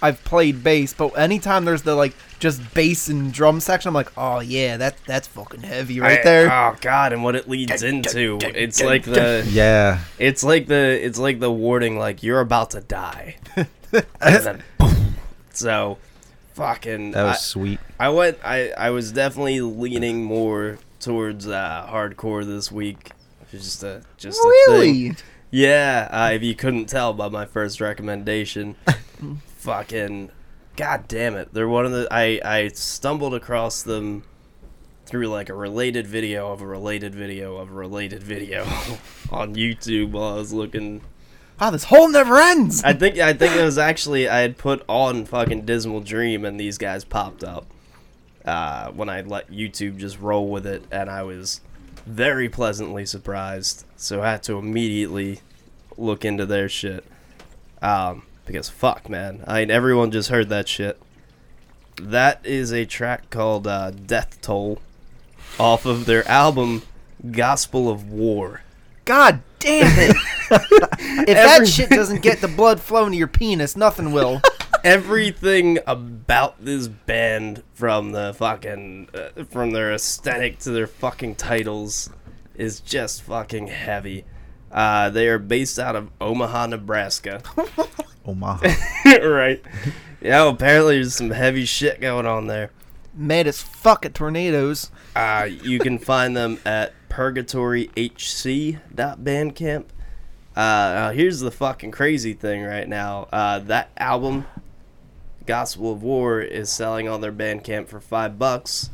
[0.02, 4.12] I've played bass, but anytime there's the like just bass and drum section, I'm like,
[4.17, 6.52] oh yeah, that that's fucking heavy right I- there.
[6.52, 8.38] Oh god, and what it leads into.
[8.41, 9.99] It's like the Yeah.
[10.17, 10.75] it's like the
[11.06, 13.38] it's like the warning like you're about to die.
[13.56, 13.65] and
[14.21, 15.15] then boom.
[15.52, 15.97] So
[16.60, 17.80] fucking That was I, sweet.
[18.00, 23.12] I went I I was definitely leaning more towards uh, hardcore this week.
[23.52, 24.76] Just a just a thing.
[24.76, 25.15] really?
[25.52, 28.76] Yeah, uh, if you couldn't tell by my first recommendation,
[29.58, 30.30] fucking,
[30.76, 31.52] god damn it!
[31.54, 34.24] They're one of the I I stumbled across them
[35.08, 38.63] through like a related video of a related video of a related video
[39.32, 41.02] on YouTube while I was looking.
[41.60, 42.84] Wow, this hole never ends.
[42.84, 46.58] I think I think it was actually I had put on fucking Dismal Dream and
[46.60, 47.65] these guys popped up
[48.45, 51.60] uh, when I let YouTube just roll with it, and I was
[52.06, 53.86] very pleasantly surprised.
[53.98, 55.41] So I had to immediately
[55.98, 57.04] look into their shit.
[57.82, 61.00] Um, because fuck, man, I mean, everyone just heard that shit.
[62.02, 64.80] That is a track called uh, "Death Toll"
[65.60, 66.84] off of their album
[67.32, 68.62] "Gospel of War."
[69.04, 70.15] God damn it!
[70.52, 74.41] if that shit doesn't get the blood flowing to your penis, nothing will.
[74.84, 82.10] everything about this band from the fucking uh, from their aesthetic to their fucking titles
[82.56, 84.26] is just fucking heavy.
[84.72, 87.41] Uh, they are based out of Omaha, Nebraska.
[88.26, 88.67] Omaha.
[89.24, 89.62] right.
[90.22, 92.72] Yeah, apparently there's some heavy shit going on there.
[93.15, 94.91] Mad as fuck at tornadoes.
[95.15, 99.86] Uh, you can find them at purgatoryhc.bandcamp.
[100.56, 103.28] Uh, now here's the fucking crazy thing right now.
[103.32, 104.45] Uh, that album,
[105.45, 108.89] Gospel of War, is selling on their Bandcamp for five bucks,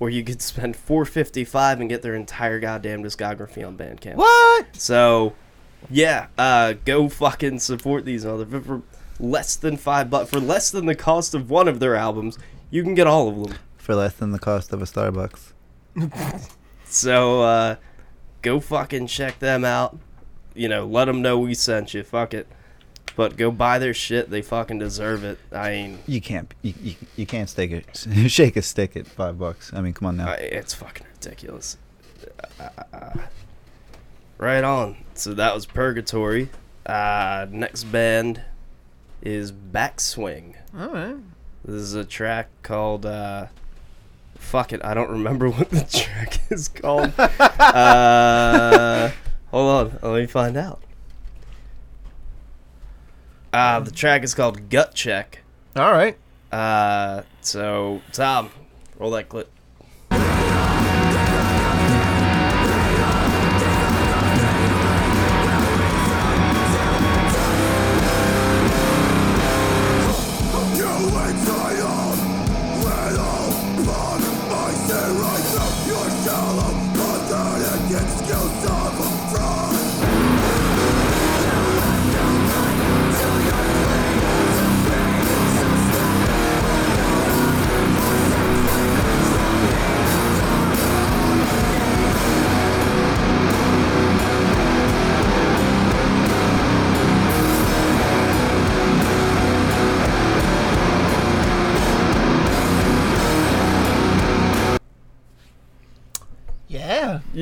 [0.00, 4.14] or you could spend four fifty five and get their entire goddamn discography on Bandcamp.
[4.14, 4.76] What?
[4.76, 5.34] So,
[5.90, 8.82] yeah, uh, go fucking support these motherfuckers for
[9.18, 10.30] less than five bucks.
[10.30, 12.38] For less than the cost of one of their albums,
[12.70, 13.58] you can get all of them.
[13.76, 15.52] For less than the cost of a Starbucks.
[16.86, 17.76] So uh,
[18.42, 19.98] go fucking check them out.
[20.54, 22.02] You know, let them know we sent you.
[22.02, 22.46] Fuck it.
[23.14, 24.30] But go buy their shit.
[24.30, 25.38] They fucking deserve it.
[25.52, 29.38] I mean, You can't you, you, you can't stake it shake a stick at five
[29.38, 29.72] bucks.
[29.74, 30.28] I mean, come on now.
[30.30, 31.78] I, it's fucking ridiculous.
[32.60, 33.12] Uh,
[34.38, 34.96] right on.
[35.14, 36.50] So that was Purgatory.
[36.84, 38.42] Uh, next band
[39.22, 40.54] is Backswing.
[40.78, 41.16] All right.
[41.64, 43.46] This is a track called uh
[44.46, 47.12] fuck it, I don't remember what the track is called.
[47.18, 49.10] uh
[49.50, 50.80] hold on, let me find out.
[53.52, 55.42] Uh the track is called Gut Check.
[55.74, 56.16] All right.
[56.52, 58.50] Uh so Tom,
[58.98, 59.50] roll that clip.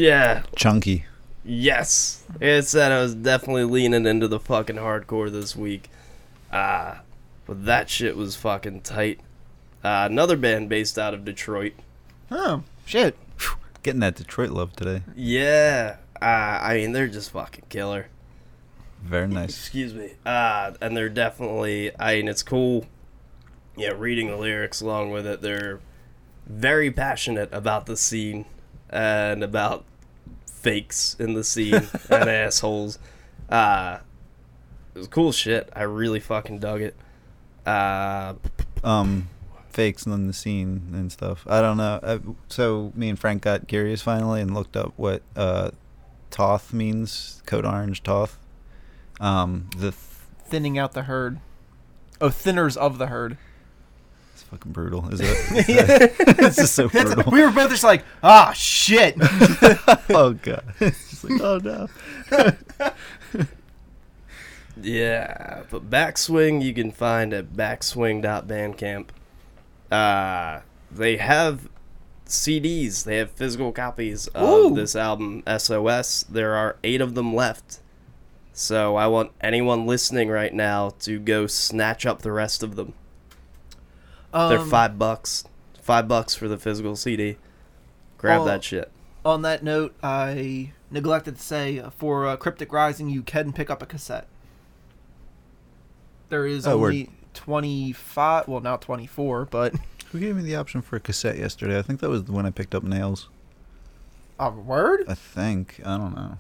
[0.05, 0.35] Yeah.
[0.35, 1.07] Yeah, Chunky.
[1.45, 2.25] Yes.
[2.40, 5.90] It said I was definitely leaning into the fucking hardcore this week.
[6.53, 6.97] Uh,
[7.47, 9.21] but that shit was fucking tight.
[9.83, 11.73] Uh, another band based out of Detroit.
[12.31, 13.17] Oh shit.
[13.83, 15.03] Getting that Detroit love today.
[15.14, 15.97] Yeah.
[16.21, 18.09] Uh, I mean, they're just fucking killer.
[19.03, 19.51] Very nice.
[19.51, 20.12] Excuse me.
[20.25, 22.87] Uh, and they're definitely, I mean, it's cool.
[23.77, 25.43] Yeah, reading the lyrics along with it.
[25.43, 25.81] They're
[26.47, 28.47] very passionate about the scene
[28.88, 29.85] and about
[30.64, 32.98] fakes in the scene and assholes.
[33.48, 33.98] Uh,
[34.94, 35.68] it was cool shit.
[35.77, 36.96] I really fucking dug it.
[37.66, 38.35] Uh,
[38.83, 39.29] Um,
[39.70, 41.44] fakes in the scene and stuff.
[41.48, 42.00] I don't know.
[42.03, 45.70] Uh, so me and Frank got curious finally and looked up what uh,
[46.31, 47.42] Toth means.
[47.46, 48.38] Code Orange Toth.
[49.20, 49.94] Um, the th-
[50.46, 51.40] Thinning out the herd.
[52.20, 53.37] Oh, thinners of the herd.
[54.50, 55.09] Fucking brutal.
[55.11, 55.28] Is it?
[56.38, 57.30] it's just so brutal.
[57.30, 59.16] we were both just like, ah, shit.
[60.11, 60.64] oh god.
[60.80, 61.88] it's like oh no.
[64.76, 69.07] Yeah, but Backswing you can find at backswing.bandcamp.
[69.90, 71.68] Uh, they have
[72.26, 73.04] CDs.
[73.04, 74.74] They have physical copies of Ooh.
[74.74, 76.24] this album SOS.
[76.28, 77.80] There are 8 of them left.
[78.52, 82.94] So I want anyone listening right now to go snatch up the rest of them.
[84.35, 85.44] They're Um, 5 bucks.
[85.81, 87.37] 5 bucks for the physical CD.
[88.18, 88.90] Grab that shit.
[89.25, 93.70] On that note, I neglected to say uh, for uh, Cryptic Rising, you can pick
[93.70, 94.27] up a cassette.
[96.29, 96.88] There is Oh, word.
[96.88, 99.75] only 25, well, now 24, but.
[100.12, 101.79] Who gave me the option for a cassette yesterday?
[101.79, 103.29] I think that was when I picked up Nails.
[104.38, 105.05] A word?
[105.09, 105.81] I think.
[105.85, 106.38] I don't know.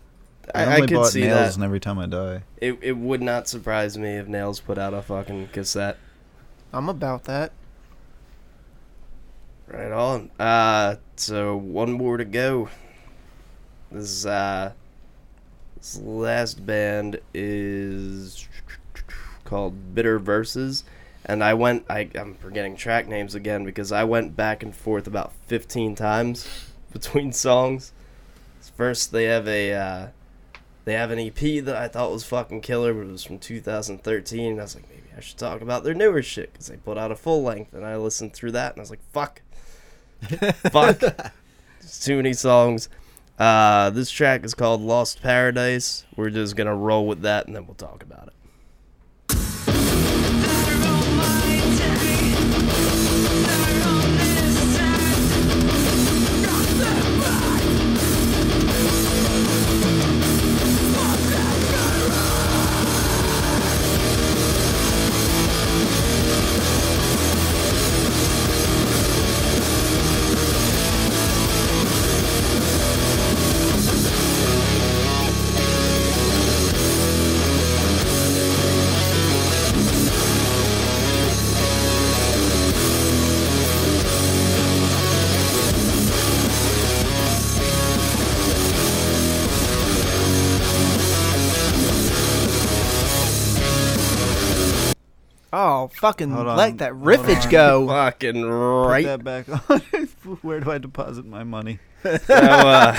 [0.54, 1.54] I, I, I only could bought see Nails that.
[1.56, 2.42] and every time I die.
[2.58, 5.96] It, it would not surprise me if Nails put out a fucking cassette.
[6.72, 7.52] I'm about that.
[9.66, 10.30] Right on.
[10.38, 12.68] Uh, so one more to go.
[13.90, 14.72] This uh,
[15.76, 18.46] this last band is
[19.44, 20.84] called Bitter Verses,
[21.24, 21.86] and I went.
[21.88, 26.48] I I'm forgetting track names again because I went back and forth about 15 times
[26.92, 27.92] between songs.
[28.76, 30.08] First, they have a uh,
[30.84, 34.52] they have an EP that I thought was fucking killer, but it was from 2013.
[34.52, 36.98] And I was like, maybe I should talk about their newer shit because they put
[36.98, 39.42] out a full length, and I listened through that, and I was like, fuck,
[40.70, 41.00] fuck,
[42.00, 42.88] too many songs.
[43.38, 46.04] Uh, this track is called Lost Paradise.
[46.16, 48.34] We're just gonna roll with that, and then we'll talk about it.
[96.04, 96.58] Fucking Hold on.
[96.58, 97.86] let that riffage go.
[97.88, 99.06] Fucking Put right.
[99.06, 99.80] that back on.
[100.42, 101.78] Where do I deposit my money?
[102.02, 102.94] So, uh,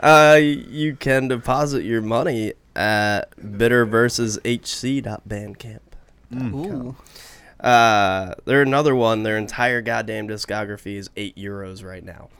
[0.00, 5.80] uh, you can deposit your money at bitterverseshc.bandcamp.
[6.34, 6.96] Ooh.
[7.60, 9.22] Uh, they're another one.
[9.22, 12.30] Their entire goddamn discography is eight euros right now.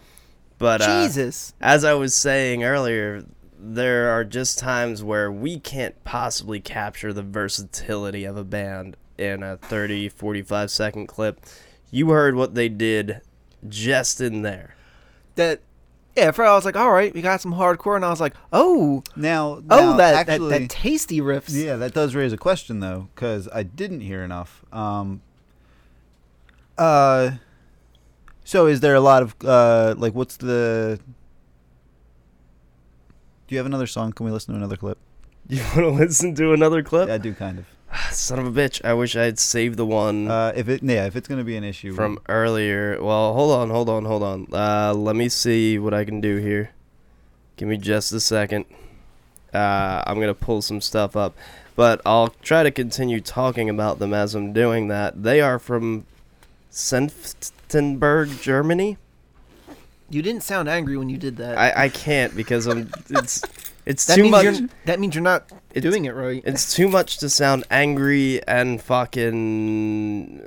[0.57, 1.53] But uh, Jesus.
[1.61, 3.27] as I was saying earlier,
[3.65, 9.43] there are just times where we can't possibly capture the versatility of a band in
[9.43, 11.41] a 30, 45 second clip.
[11.91, 13.23] You heard what they did
[13.67, 14.75] just in there.
[15.37, 15.61] That.
[16.17, 18.21] Yeah, at first I was like, all right, we got some hardcore, and I was
[18.21, 21.51] like, oh, Now, oh, now, that, actually, that that tasty riffs.
[21.51, 24.65] Yeah, that does raise a question though, because I didn't hear enough.
[24.73, 25.23] Um,
[26.79, 27.33] uh,
[28.45, 31.01] so is there a lot of uh, like, what's the?
[33.55, 34.11] Do you have another song?
[34.13, 34.99] Can we listen to another clip?
[35.49, 37.09] You want to listen to another clip?
[37.09, 37.67] I do kind of.
[38.13, 38.85] Son of a bitch.
[38.85, 41.57] I wish I had saved the one Uh, if it, yeah, if it's gonna be
[41.57, 43.01] an issue from earlier.
[43.01, 44.49] Well, hold on, hold on, hold on.
[44.53, 46.73] Uh, let me see what I can do here.
[47.57, 48.65] Give me just a second.
[49.53, 51.37] Uh, I'm gonna pull some stuff up,
[51.77, 55.23] but I'll try to continue talking about them as I'm doing that.
[55.23, 56.07] They are from
[56.73, 58.99] Senftenberg, Germany.
[60.11, 61.57] You didn't sound angry when you did that.
[61.59, 63.43] I, I can't because I'm it's
[63.87, 64.61] it's that too much.
[64.85, 66.43] that means you're not doing it right.
[66.47, 70.43] It's too much to sound angry and fucking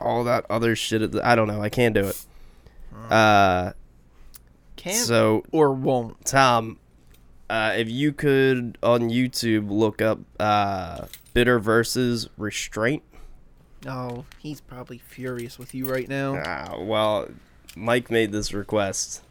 [0.00, 1.02] all that other shit.
[1.02, 1.62] at the- I don't know.
[1.62, 2.24] I can't do it.
[3.10, 3.72] Uh,
[4.76, 6.24] Can so or won't.
[6.24, 6.78] Tom,
[7.48, 13.02] uh, if you could on YouTube look up uh, Bitter Verses Restraint.
[13.88, 16.36] Oh, he's probably furious with you right now.
[16.36, 17.28] Uh, well,
[17.76, 19.22] Mike made this request.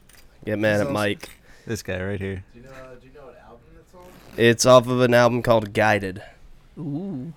[0.46, 1.30] Get mad He's at also- Mike.
[1.66, 2.44] This guy right here.
[2.54, 2.72] Do you know?
[2.72, 4.04] Uh, do you know what album it's on?
[4.38, 6.24] It's off of an album called Guided.
[6.78, 7.34] Ooh.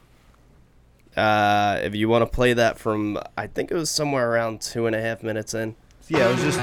[1.17, 4.87] Uh, if you want to play that from, I think it was somewhere around two
[4.87, 5.75] and a half minutes in.
[6.09, 6.59] Yeah, I was just.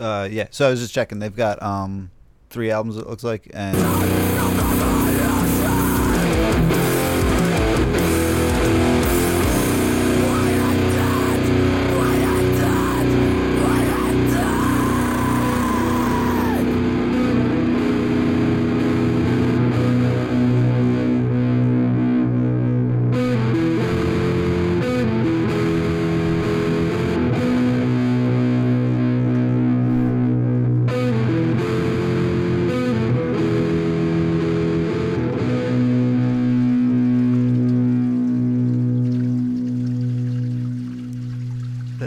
[0.00, 0.46] Uh, yeah.
[0.50, 1.18] So I was just checking.
[1.18, 2.10] They've got um
[2.50, 2.96] three albums.
[2.96, 3.76] It looks like, and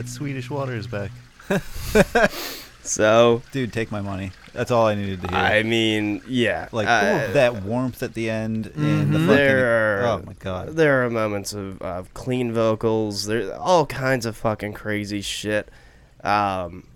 [0.02, 1.12] that Swedish water is back.
[2.84, 4.32] So, Dude, take my money.
[4.54, 5.38] That's all I needed to hear.
[5.38, 6.68] I mean, yeah.
[6.72, 9.36] like uh, that warmth at the end in the fucking.
[9.36, 10.70] There are, oh my god.
[10.70, 13.28] There are moments of, of clean vocals.
[13.28, 15.70] There's all kinds of fucking crazy shit.
[16.24, 16.88] Um,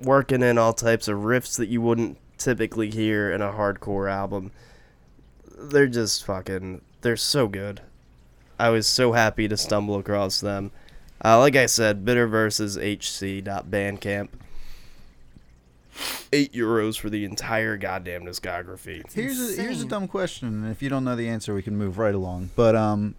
[0.00, 4.52] working in all types of riffs that you wouldn't typically hear in a hardcore album.
[5.58, 6.82] They're just fucking.
[7.00, 7.80] They're so good.
[8.60, 10.70] I was so happy to stumble across them.
[11.24, 14.28] Uh, like I said, bitterverseshc.bandcamp.
[16.32, 19.10] Eight euros for the entire goddamn discography.
[19.12, 21.76] Here's a, here's a dumb question, and if you don't know the answer, we can
[21.76, 22.50] move right along.
[22.54, 23.14] But um,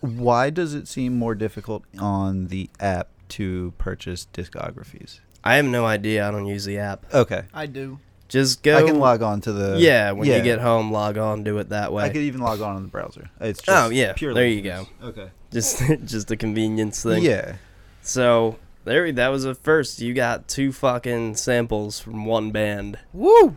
[0.00, 5.20] why does it seem more difficult on the app to purchase discographies?
[5.42, 6.28] I have no idea.
[6.28, 7.06] I don't use the app.
[7.14, 7.98] Okay, I do.
[8.28, 8.76] Just go.
[8.76, 9.76] I can log on to the.
[9.78, 10.36] Yeah, when yeah.
[10.36, 12.04] you get home, log on, do it that way.
[12.04, 13.30] I could even log on in the browser.
[13.40, 14.86] It's just Oh, yeah, pure there you go.
[15.02, 15.30] Okay.
[15.52, 17.22] Just just a convenience thing.
[17.22, 17.56] Yeah.
[18.02, 20.00] So there, that was a first.
[20.00, 23.56] You got two fucking samples from one band, Woo.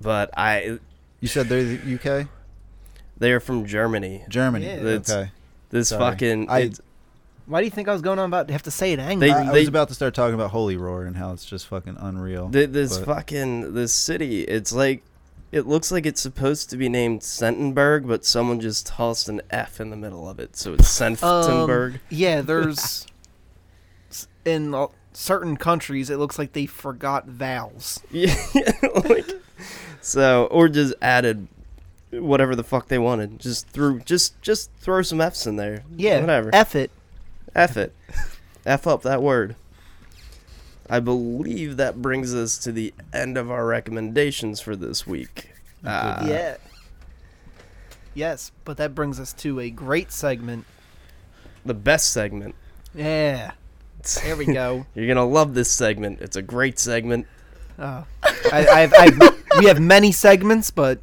[0.00, 0.78] but I
[1.20, 2.28] You said they're the UK,
[3.18, 4.24] they're from Germany.
[4.28, 4.66] Germany.
[4.66, 4.74] Yeah.
[4.76, 5.30] It's- okay.
[5.70, 6.00] This Sorry.
[6.12, 6.80] fucking I- it's-
[7.44, 8.48] Why do you think I was going on about?
[8.50, 9.28] Have to say it angry.
[9.28, 11.66] They- I, I was about to start talking about Holy Roar and how it's just
[11.66, 12.48] fucking unreal.
[12.50, 14.42] th- this but- fucking this city.
[14.42, 15.02] It's like
[15.50, 19.80] it looks like it's supposed to be named Sentenberg, but someone just tossed an F
[19.80, 21.94] in the middle of it, so it's Senftenberg.
[21.94, 23.06] Um, yeah, there's
[24.44, 28.00] in certain countries it looks like they forgot vowels.
[28.10, 28.36] Yeah,
[29.08, 29.30] like
[30.00, 31.48] so, or just added
[32.10, 33.38] whatever the fuck they wanted.
[33.38, 35.84] Just threw, just just throw some F's in there.
[35.96, 36.50] Yeah, whatever.
[36.52, 36.90] F it.
[37.54, 37.94] F it,
[38.66, 39.56] F up that word.
[40.90, 45.50] I believe that brings us to the end of our recommendations for this week.
[45.84, 46.56] Uh, yeah.
[48.14, 50.64] Yes, but that brings us to a great segment.
[51.64, 52.54] the best segment.
[52.94, 53.52] Yeah,
[54.24, 54.86] there we go.
[54.94, 56.20] You're gonna love this segment.
[56.20, 57.26] It's a great segment.
[57.78, 58.04] Oh,
[58.50, 59.18] I, I've, I've,
[59.58, 60.98] we have many segments, but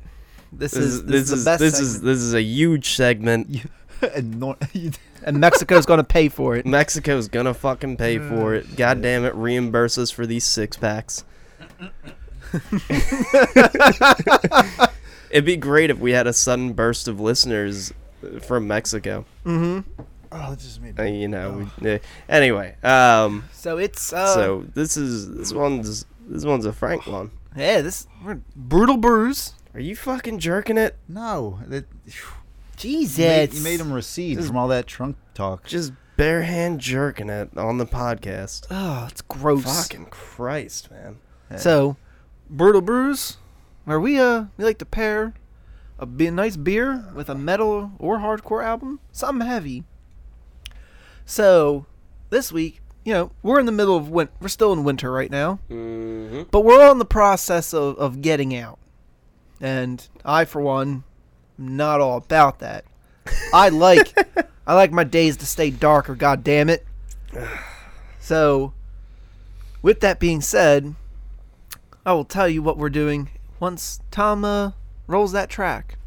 [0.52, 1.96] this, This is is this, this is the is best this segment.
[1.96, 3.62] is this is a huge segment.
[4.16, 4.58] and nor-
[5.26, 6.66] and Mexico's gonna pay for it.
[6.66, 8.78] Mexico's gonna fucking pay for it.
[8.78, 11.26] God damn it, reimburse us for these six packs.
[15.30, 17.94] It'd be great if we had a sudden burst of listeners
[18.42, 19.26] from Mexico.
[19.46, 20.04] Mm-hmm.
[20.32, 21.68] oh, that just made Uh, you know.
[21.82, 22.00] We, eh,
[22.30, 27.32] anyway, um, So it's uh, so this is this one's this one's a Frank one.
[27.56, 29.54] yeah, this we're brutal bruise.
[29.74, 30.96] Are you fucking jerking it?
[31.10, 31.60] no.
[31.68, 31.86] That,
[32.78, 35.66] Jesus, you, made, you made him recede from all that trunk talk.
[35.66, 38.66] Just bare hand jerking it on the podcast.
[38.72, 39.64] Oh, it's gross.
[39.64, 41.18] Fucking Christ, man.
[41.58, 41.96] So,
[42.50, 43.38] brutal brews,
[43.86, 45.34] where we uh we like to pair
[46.00, 49.84] a be- nice beer with a metal or hardcore album, something heavy.
[51.26, 51.86] So,
[52.30, 54.34] this week, you know, we're in the middle of winter.
[54.40, 56.44] we're still in winter right now, Mm-hmm.
[56.52, 58.80] but we're on the process of of getting out,
[59.62, 61.04] and I, for one, am
[61.58, 62.86] not all about that.
[63.53, 64.14] I like
[64.68, 66.16] I like my days to stay darker.
[66.16, 66.86] God damn it.
[68.20, 68.74] So,
[69.82, 70.95] with that being said,
[72.06, 73.30] I will tell you what we're doing
[73.60, 75.97] once Tama uh, rolls that track.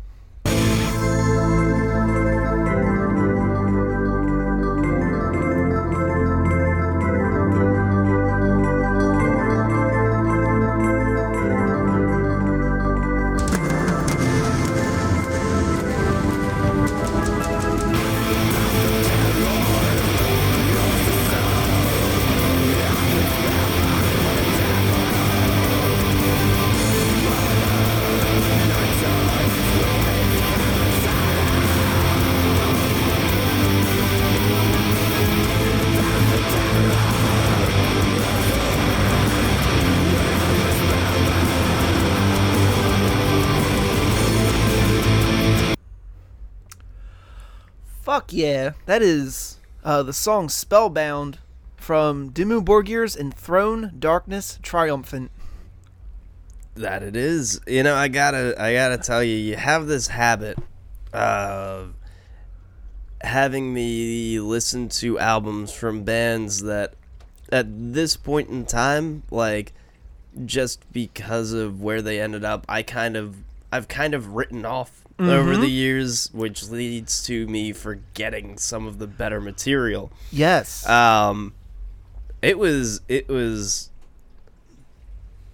[48.18, 51.38] Fuck yeah, that is uh, the song Spellbound
[51.76, 55.30] from Dimmu Borgir's Enthroned Darkness Triumphant.
[56.74, 57.60] That it is.
[57.64, 60.58] You know, I gotta, I gotta tell you, you have this habit
[61.12, 61.94] of
[63.20, 66.94] having me listen to albums from bands that,
[67.52, 69.72] at this point in time, like,
[70.44, 73.36] just because of where they ended up, I kind of,
[73.70, 78.98] I've kind of written off over the years, which leads to me forgetting some of
[78.98, 80.12] the better material.
[80.30, 80.88] Yes.
[80.88, 81.54] Um,
[82.42, 83.90] it was it was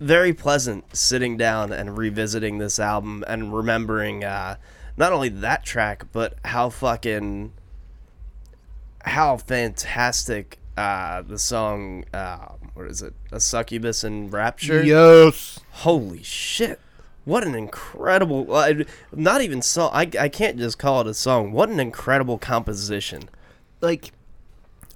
[0.01, 4.57] very pleasant sitting down and revisiting this album and remembering uh,
[4.97, 7.53] not only that track but how fucking
[9.05, 15.61] how fantastic uh, the song uh, what is it a succubus and rapture yes.
[15.71, 16.81] holy shit
[17.25, 18.75] what an incredible uh,
[19.13, 21.53] not even song I, I can't just call it a song.
[21.53, 23.29] What an incredible composition.
[23.81, 24.13] Like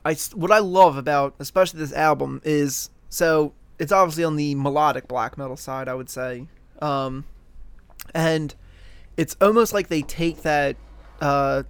[0.05, 5.09] I what I love about especially this album is so it's obviously on the melodic
[5.09, 6.47] black metal side I would say.
[6.81, 7.25] Um
[8.15, 8.55] and
[9.17, 10.77] it's almost like they take that
[11.21, 11.63] uh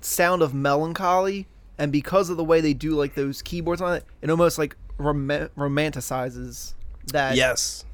[0.00, 1.46] sound of melancholy
[1.76, 4.76] and because of the way they do like those keyboards on it it almost like
[4.98, 6.74] rom- romanticizes
[7.06, 7.84] that yes.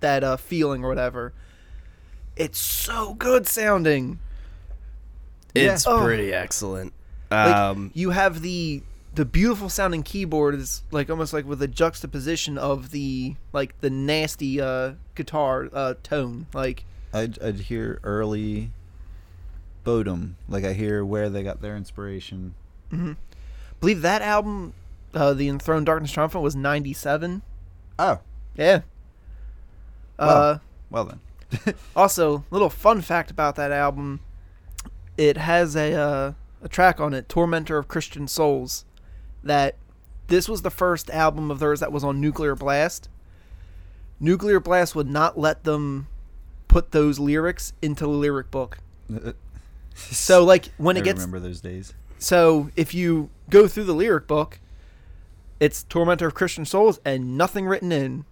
[0.00, 1.32] that uh feeling or whatever
[2.36, 4.18] it's so good sounding
[5.54, 6.02] It's Oh.
[6.04, 6.92] pretty excellent.
[7.30, 8.82] like Um, you have the
[9.14, 13.88] the beautiful sounding keyboard is like almost like with a juxtaposition of the like the
[13.88, 16.84] nasty uh guitar uh tone like
[17.14, 18.72] I'd, I'd hear early
[19.86, 20.34] Burzum.
[20.48, 22.54] Like I hear where they got their inspiration.
[23.80, 24.74] believe that album
[25.14, 27.40] uh the enthroned darkness triumphant was 97
[27.98, 28.20] Oh,
[28.56, 28.82] yeah
[30.18, 30.58] uh
[30.90, 31.20] well then.
[31.96, 34.20] also little fun fact about that album
[35.16, 36.32] it has a uh
[36.62, 38.84] a track on it tormentor of christian souls
[39.42, 39.76] that
[40.28, 43.08] this was the first album of theirs that was on nuclear blast.
[44.18, 46.08] Nuclear blast would not let them
[46.68, 48.78] put those lyrics into the lyric book.
[49.98, 51.94] So like when I it gets remember those days.
[52.18, 54.60] so if you go through the lyric book
[55.58, 58.26] it's tormentor of christian souls and nothing written in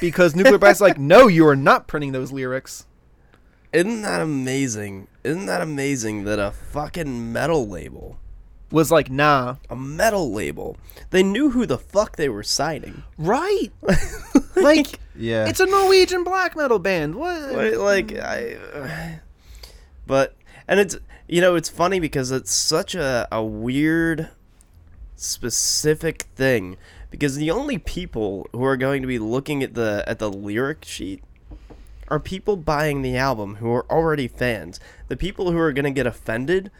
[0.00, 2.86] because nuclear blast is like no you are not printing those lyrics
[3.72, 5.06] isn't that amazing?
[5.22, 8.16] Isn't that amazing that a fucking metal label,
[8.70, 10.78] was like nah a metal label,
[11.10, 13.02] they knew who the fuck they were signing.
[13.18, 13.70] Right.
[14.56, 15.46] like Yeah.
[15.46, 17.16] it's a Norwegian black metal band.
[17.16, 17.52] What?
[17.52, 19.20] Like, like I,
[20.06, 20.34] but
[20.66, 20.96] and it's
[21.28, 24.30] you know it's funny because it's such a a weird
[25.16, 26.76] specific thing
[27.18, 30.84] because the only people who are going to be looking at the at the lyric
[30.84, 31.22] sheet
[32.08, 34.78] are people buying the album who are already fans.
[35.08, 36.70] The people who are going to get offended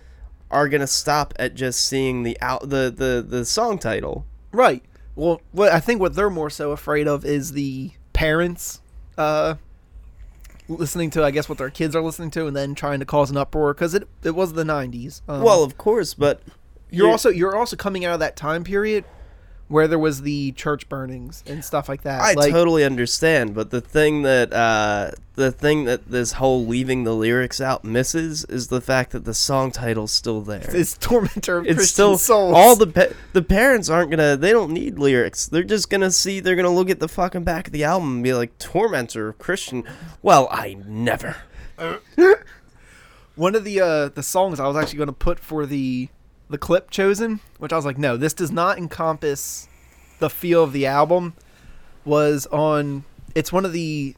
[0.51, 4.25] are gonna stop at just seeing the out the the the song title.
[4.53, 4.83] Right.
[5.17, 8.81] Well, what I think what they're more so afraid of is the parents
[9.19, 9.57] uh,
[10.69, 13.31] listening to, I guess, what their kids are listening to, and then trying to cause
[13.31, 15.23] an uproar because it it was the '90s.
[15.29, 16.43] Um, well, of course, but
[16.91, 19.05] you're you- also you're also coming out of that time period
[19.69, 22.21] where there was the church burnings and stuff like that.
[22.21, 27.03] I like, totally understand, but the thing that uh, the thing that this whole leaving
[27.05, 30.65] the lyrics out misses is the fact that the song title's still there.
[30.69, 32.55] it's tormentor of It's Christian still souls.
[32.55, 35.47] all the pa- the parents aren't gonna they don't need lyrics.
[35.47, 38.23] They're just gonna see they're gonna look at the fucking back of the album and
[38.25, 39.83] be like tormentor of Christian.
[40.23, 41.37] Well, I never.
[43.35, 46.09] one of the uh the songs I was actually going to put for the
[46.49, 49.69] the clip chosen, which I was like, no, this does not encompass
[50.19, 51.35] the feel of the album.
[52.05, 53.05] Was on.
[53.35, 54.15] It's one of the.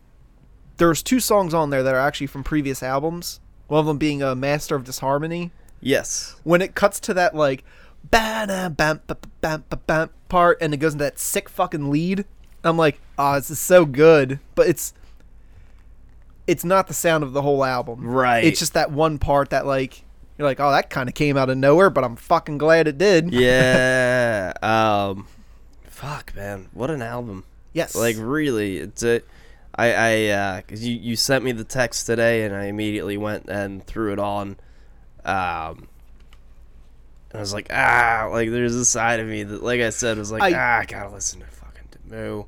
[0.77, 3.41] There's two songs on there that are actually from previous albums.
[3.67, 5.53] One of them being a Master of Disharmony.
[5.81, 6.37] Yes.
[6.45, 7.65] When it cuts to that like,
[8.11, 9.01] bam bam bam
[9.41, 12.27] bam bam part, and it goes into that sick fucking lead.
[12.63, 14.93] I'm like, oh, this is so good, but it's.
[16.47, 18.07] It's not the sound of the whole album.
[18.07, 18.45] Right.
[18.45, 20.03] It's just that one part that like
[20.39, 22.97] you're like, oh, that kind of came out of nowhere, but I'm fucking glad it
[22.97, 23.33] did.
[23.33, 24.53] Yeah.
[24.63, 25.27] um.
[25.89, 26.69] Fuck, man.
[26.73, 27.45] What an album.
[27.73, 27.97] Yes.
[27.97, 29.21] Like really, it's a.
[29.75, 33.49] I I uh, cause you you sent me the text today and I immediately went
[33.49, 34.57] and threw it on.
[35.25, 35.89] Um.
[37.31, 40.17] And I was like, ah, like there's a side of me that, like I said,
[40.19, 42.47] was like, I- ah, I gotta listen to fucking Dimmu.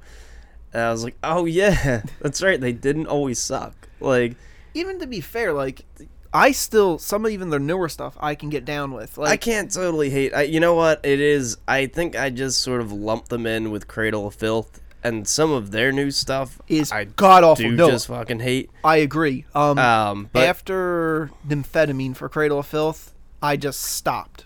[0.73, 2.61] And I was like, oh yeah, that's right.
[2.61, 3.89] They didn't always suck.
[3.99, 4.37] Like
[4.75, 5.85] even to be fair, like
[6.33, 9.19] I still some of even their newer stuff I can get down with.
[9.19, 10.33] Like I can't totally hate.
[10.33, 11.57] I, you know what it is?
[11.67, 15.51] I think I just sort of lump them in with Cradle of Filth and some
[15.51, 16.61] of their new stuff.
[16.69, 17.65] is I god awful.
[17.65, 18.71] do No, just fucking hate.
[18.85, 19.45] I agree.
[19.55, 23.13] Um, Um, but after Nymphetamine for Cradle of Filth,
[23.43, 24.45] I just stopped.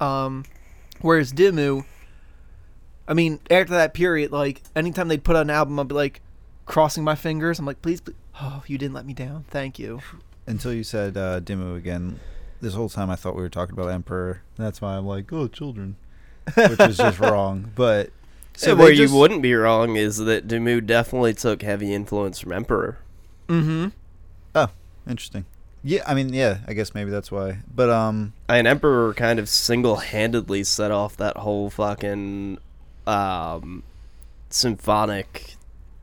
[0.00, 0.44] Um,
[1.00, 1.84] whereas Dimmu,
[3.08, 6.22] I mean, after that period, like anytime they'd put out an album, I'd be like
[6.64, 7.58] crossing my fingers.
[7.58, 8.16] I'm like, please, please.
[8.40, 9.44] oh, you didn't let me down.
[9.48, 10.00] Thank you.
[10.46, 12.20] Until you said uh, Dimmu again,
[12.60, 14.42] this whole time I thought we were talking about Emperor.
[14.56, 15.96] That's why I'm like, oh, children,
[16.54, 17.72] which is just wrong.
[17.74, 18.10] But
[18.54, 22.52] so where just- you wouldn't be wrong is that Dimmu definitely took heavy influence from
[22.52, 22.98] Emperor.
[23.48, 23.88] Mm-hmm.
[24.54, 24.68] Oh,
[25.08, 25.44] interesting.
[25.82, 27.58] Yeah, I mean, yeah, I guess maybe that's why.
[27.72, 32.58] But um, I And Emperor kind of single-handedly set off that whole fucking
[33.06, 33.82] um,
[34.50, 35.55] symphonic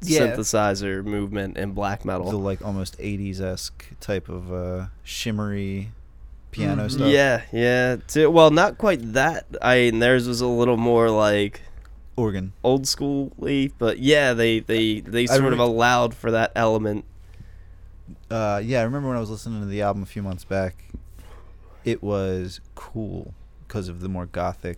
[0.06, 0.36] Yeah.
[0.36, 2.30] synthesizer movement in black metal.
[2.32, 5.92] the like almost 80s esque type of uh, shimmery
[6.52, 6.92] piano Mhm.
[6.92, 7.08] stuff.
[7.08, 7.96] Yeah, yeah.
[8.08, 9.46] T- well, not quite that.
[9.62, 11.62] I mean, theirs was a little more like
[12.16, 12.54] organ.
[12.64, 17.06] old schooly, but yeah, they they they I sort of allowed for that element.
[18.30, 20.86] Uh, yeah, I remember when I was listening to the album a few months back.
[21.86, 23.34] It was cool
[23.68, 24.78] because of the more gothic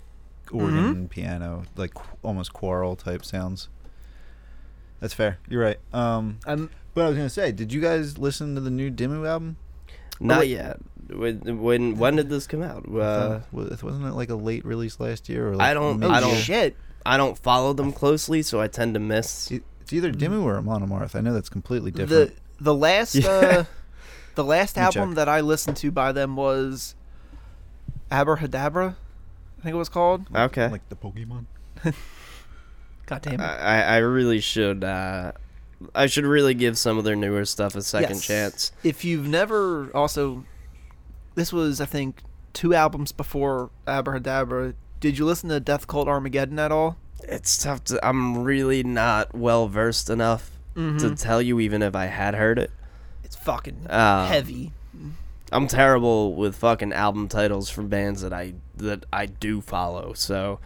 [0.51, 0.91] organ Mhm.
[0.91, 3.67] and piano, like qu- almost choral type sounds.
[4.99, 5.37] That's fair.
[5.49, 5.79] You're right.
[5.93, 9.27] Um, I'm but I was gonna say, did you guys listen to the new Dimmu
[9.27, 9.57] album?
[10.19, 10.49] Not wait.
[10.51, 10.79] yet.
[11.09, 12.85] When when when did this come out?
[12.87, 15.53] Uh, thought- wasn't it like a late release last year?
[15.53, 16.75] Or I don't- mid- I don't- shit.
[17.05, 19.51] I don't follow them closely, so I tend to miss.
[19.51, 21.15] It's either Dimmu or Amon Amarth.
[21.15, 22.33] I know that's completely different.
[22.57, 23.29] the the last Yeah.
[23.29, 23.63] uh,
[24.35, 25.15] the last album check.
[25.17, 26.95] that I listened to by them was
[28.11, 28.95] Abrahadabra,
[29.59, 30.25] I think it was called.
[30.33, 30.69] Okay.
[30.69, 31.45] like the Pokemon.
[33.05, 33.43] God damn it.
[33.43, 34.83] I I I really should.
[34.83, 35.31] Uh,
[35.93, 38.25] I should really give some of their newer stuff a second Yes.
[38.25, 38.71] chance.
[38.83, 40.43] if you've never also
[41.35, 42.21] this was i think
[42.53, 47.83] two albums before abrahadabra did you listen to death cult armageddon at all It's tough
[47.85, 48.03] to.
[48.07, 51.21] I'm really not well versed enough to Mhm.
[51.21, 52.71] tell you, even if I had heard it.
[53.23, 54.71] it's fucking Uh, heavy
[55.51, 60.13] I'm terrible with fucking album titles from bands that I that I do follow.
[60.13, 60.59] So,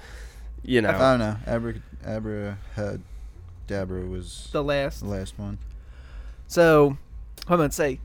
[0.63, 1.35] you know, I don't know.
[1.45, 1.73] Abra
[2.05, 5.01] Abrahadabra was the last.
[5.01, 5.57] the last one.
[6.47, 6.97] so
[7.47, 7.99] i'm gonna say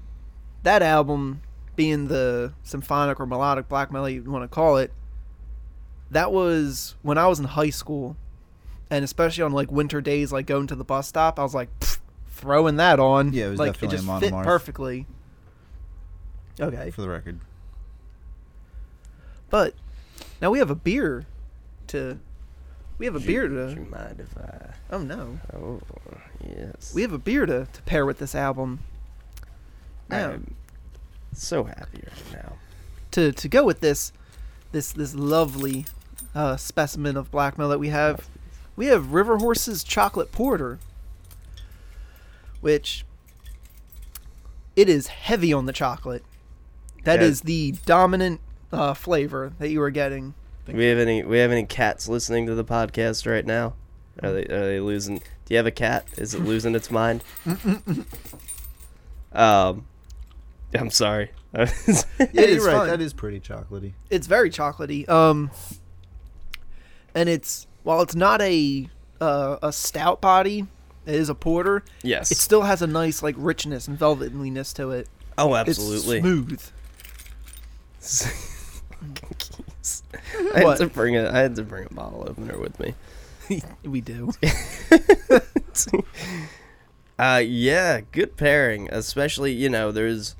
[0.63, 1.43] that album
[1.77, 4.93] being the symphonic or melodic black metal you want to call it
[6.11, 8.17] that was when i was in high school.
[8.91, 11.69] And especially on like winter days like going to the bus stop i was like
[12.29, 13.33] throwing that on.
[13.33, 15.07] Yeah, it was like it just fit perfectly.
[16.61, 16.91] Okay.
[16.91, 17.41] For the record,
[19.51, 19.75] But
[20.41, 21.27] now we have a beer
[21.89, 22.19] to.
[22.99, 23.91] We have a beer would you to.
[23.91, 24.71] mind if I?
[24.91, 25.81] Oh no, Oh,
[26.47, 26.93] yes.
[26.95, 28.81] we have a beer to, to pair with this album.
[30.09, 30.55] Now I'm
[31.33, 32.53] so happy right now.
[33.13, 34.13] to to go with this,
[34.73, 35.87] this this lovely
[36.35, 38.29] uh, specimen of black metal that we have,
[38.77, 40.79] we have River Horse's Chocolate Porter,
[42.61, 43.05] which
[44.77, 46.25] it is heavy on the chocolate.
[47.05, 47.27] That Yeah.
[47.27, 48.41] is the dominant
[48.73, 50.35] uh, flavor that you are getting.
[50.67, 53.75] We have any we have any cats listening to the podcast right now?
[54.23, 55.19] Are they are they losing?
[55.19, 56.07] Do you have a cat?
[56.17, 57.23] Is it losing its mind?
[59.33, 59.87] um,
[60.75, 61.31] I'm sorry.
[61.53, 61.71] It
[62.33, 62.77] Yeah, is you're right.
[62.77, 62.89] fun.
[62.89, 63.93] That is pretty chocolatey.
[64.11, 65.09] It's very chocolatey.
[65.09, 65.51] Um,
[67.15, 68.89] and it's while it's not a
[69.21, 70.67] uh, a stout body,
[71.07, 71.85] it is a porter.
[72.03, 72.31] yes.
[72.33, 75.09] It still has a nice like richness and velvetliness to it.
[75.39, 76.21] oh, It's absolutely.
[76.21, 76.63] smooth.
[80.55, 82.95] I had to bring a I had to bring a bottle opener with me.
[83.85, 84.33] we do.
[87.19, 88.89] Uh, yeah, good pairing.
[88.91, 90.35] Especially, you know, there's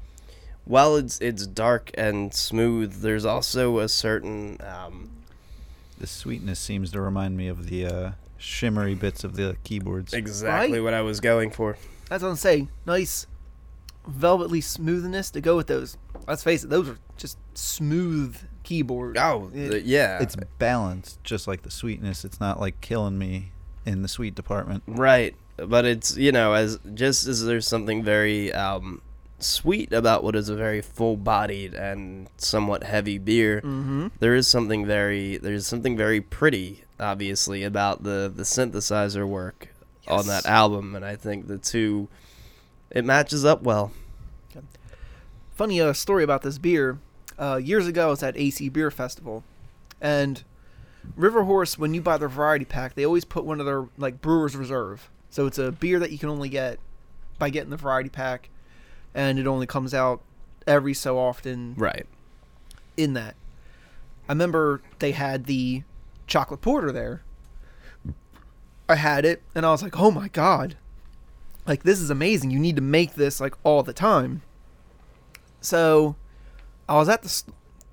[0.65, 5.11] while it's it's dark and smooth, there's also a certain um,
[5.99, 10.13] The sweetness seems to remind me of the uh, shimmery bits of the keyboards.
[10.13, 10.83] exactly Right?
[10.85, 11.77] what I was going for.
[12.09, 12.69] That's what I'm saying.
[12.87, 13.27] Nice
[14.07, 15.97] velvetly smoothness to go with those.
[16.27, 19.19] Let's face it, those are just smooth keyboards.
[19.21, 22.25] Oh, It- the, yeah, It's balanced, just like the sweetness.
[22.25, 23.53] It's not like killing me
[23.87, 24.83] in the sweet department.
[24.87, 25.35] right.
[25.57, 29.01] But it's you know as just as there's something very um,
[29.39, 33.61] sweet about what is a very full-bodied and somewhat heavy beer.
[33.61, 34.09] Mm-hmm.
[34.19, 39.69] there is something very there's something very pretty obviously about the the synthesizer work
[40.09, 42.09] on that album and i think the two
[42.95, 43.93] it matches up well
[45.55, 46.99] Funny uh, story about this beer.
[47.39, 49.45] Uh, years ago, I was at AC Beer Festival,
[50.01, 50.43] and
[51.17, 54.21] River Horse, when you buy their variety pack, they always put one of their like
[54.21, 55.11] Brewers Reserve.
[55.31, 56.79] So it's a beer that you can only get
[57.39, 58.51] by getting the variety pack,
[59.15, 60.23] and it only comes out
[60.67, 62.07] every so often right
[62.97, 63.37] in that.
[64.29, 65.85] I remember they had the
[66.27, 67.23] chocolate porter there.
[68.89, 70.77] I had it and I was like, "Oh my god.
[71.67, 72.51] Like this is amazing.
[72.51, 74.43] You need to make this like all the time."
[75.61, 76.17] So,
[76.89, 77.43] I was at the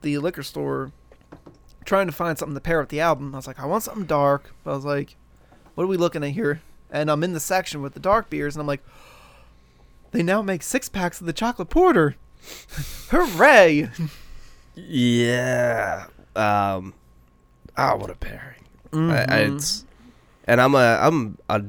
[0.01, 0.91] the liquor store
[1.85, 3.33] trying to find something to pair with the album.
[3.33, 5.15] I was like, "I want something dark." But I was like,
[5.75, 8.55] "What are we looking at here?" And I'm in the section with the dark beers
[8.55, 8.83] and I'm like,
[10.11, 12.15] "They now make six packs of the chocolate porter."
[13.09, 13.89] Hooray!
[14.75, 16.05] yeah
[16.35, 16.93] um
[17.77, 18.63] ah what a pairing
[18.93, 19.55] I, I, Mhm.
[19.57, 19.85] it's
[20.45, 21.61] and i'm a i'm a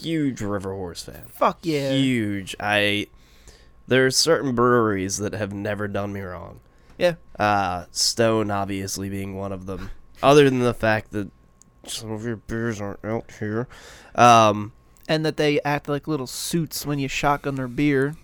[0.00, 1.90] huge river horse fan Fuck yeah.
[1.92, 3.06] huge i
[3.86, 6.60] there are certain breweries that have never done me wrong
[6.98, 7.14] Yeah.
[7.38, 9.90] uh stone obviously being one of them
[10.22, 11.30] other than the fact that
[11.86, 13.66] some of your beers aren't out here
[14.14, 14.72] um
[15.08, 18.14] And that they act like little suits when you shotgun their beer.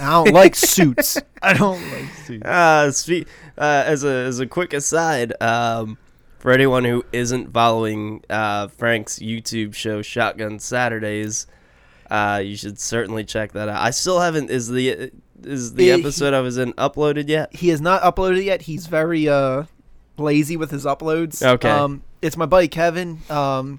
[0.00, 1.18] I don't like suits.
[1.42, 2.46] I don't like suits.
[2.46, 5.98] Uh, spe- uh, as a as a quick aside, um,
[6.42, 11.46] for anyone who isn't following uh, Frank's YouTube show Shotgun Saturdays,
[12.10, 13.80] uh, you should certainly check that out.
[13.80, 15.12] I still haven't is the
[15.44, 17.54] is the episode I was in uploaded yet?
[17.54, 18.62] He has not uploaded yet.
[18.62, 19.66] He's very uh
[20.18, 21.44] lazy with his uploads.
[21.44, 21.70] Okay.
[21.70, 23.20] Um, it's my buddy Kevin.
[23.30, 23.78] Um,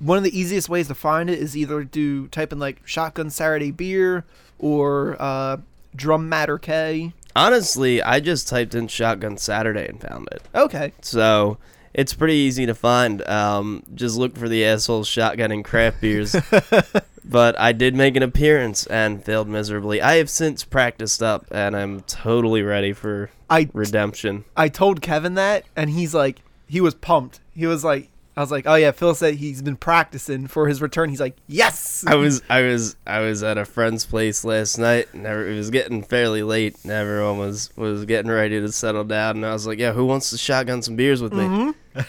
[0.00, 3.30] one of the easiest ways to find it is either do type in like shotgun
[3.30, 4.24] Saturday beer
[4.58, 5.58] or uh,
[5.94, 7.12] drum matter K.
[7.34, 10.42] Honestly, I just typed in Shotgun Saturday and found it.
[10.54, 10.92] Okay.
[11.02, 11.58] So
[11.94, 13.26] it's pretty easy to find.
[13.28, 16.36] Um, just look for the assholes shotgunning craft beers.
[17.24, 20.00] but I did make an appearance and failed miserably.
[20.00, 24.44] I have since practiced up and I'm totally ready for I redemption.
[24.56, 27.40] I told Kevin that, and he's like, he was pumped.
[27.52, 28.08] He was like,
[28.40, 31.10] I was like, oh yeah, Phil said he's been practicing for his return.
[31.10, 32.04] He's like, yes.
[32.06, 35.68] I was I was I was at a friend's place last night and it was
[35.68, 39.66] getting fairly late and everyone was was getting ready to settle down and I was
[39.66, 41.74] like, yeah, who wants to shotgun some beers with me?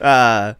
[0.00, 0.54] uh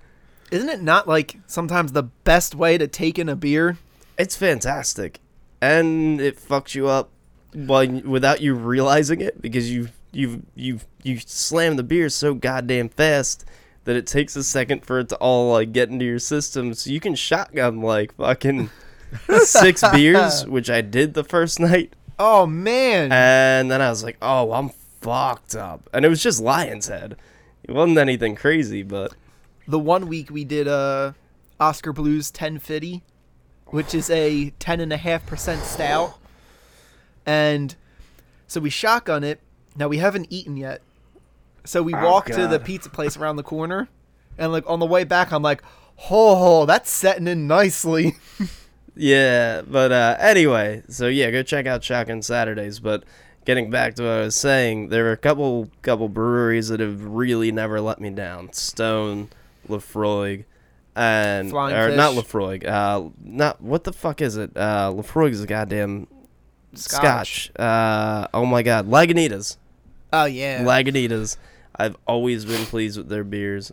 [0.53, 3.79] Isn't it not like sometimes the best way to take in a beer?
[4.17, 5.19] It's fantastic,
[5.61, 7.11] and it fucks you up,
[7.53, 12.89] while without you realizing it because you you you you slam the beer so goddamn
[12.89, 13.45] fast
[13.85, 16.73] that it takes a second for it to all like get into your system.
[16.75, 18.71] So you can shotgun like fucking
[19.45, 23.13] six beers, which I did the first night, Oh man.
[23.13, 27.17] and then I was like, oh, I'm fucked up, and it was just Lion's Head.
[27.63, 29.15] It wasn't anything crazy, but
[29.69, 31.13] the one week we did uh
[31.61, 33.03] Oskar Blues 1050,
[33.67, 36.19] which is a 10.5% stout.
[37.27, 37.75] And
[38.47, 39.41] so we shotgun it.
[39.77, 40.81] Now we haven't eaten yet.
[41.65, 43.89] So we Oh, walk to the pizza place around the corner.
[44.39, 45.63] And like on the way back, I'm like,
[46.11, 48.17] oh, that's setting in nicely.
[48.97, 52.79] Yeah, but uh, anyway, so yeah, go check out Shotgun Saturdays.
[52.79, 53.03] But
[53.45, 57.05] getting back to what I was saying, there are a couple couple breweries that have
[57.05, 59.31] really never let me down: Stone,
[59.69, 60.45] Laphroaig,
[60.95, 62.15] and Flying or not.
[62.15, 62.65] Laphroaig.
[62.65, 64.57] Uh, not what the fuck is it?
[64.57, 66.07] Uh, Laphroaig is a goddamn
[66.75, 67.51] Scotch.
[67.59, 69.57] Uh, oh my God, Lagunitas.
[70.13, 70.63] Oh yeah.
[70.65, 71.37] Lagunitas.
[71.77, 73.73] I've always been pleased with their beers.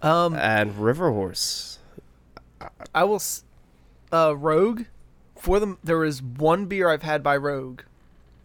[0.00, 1.78] um, And River Horse.
[2.94, 3.16] I will.
[3.16, 3.44] s-
[4.12, 4.82] Uh, Rogue.
[5.36, 7.80] For them, there is one beer I've had by Rogue,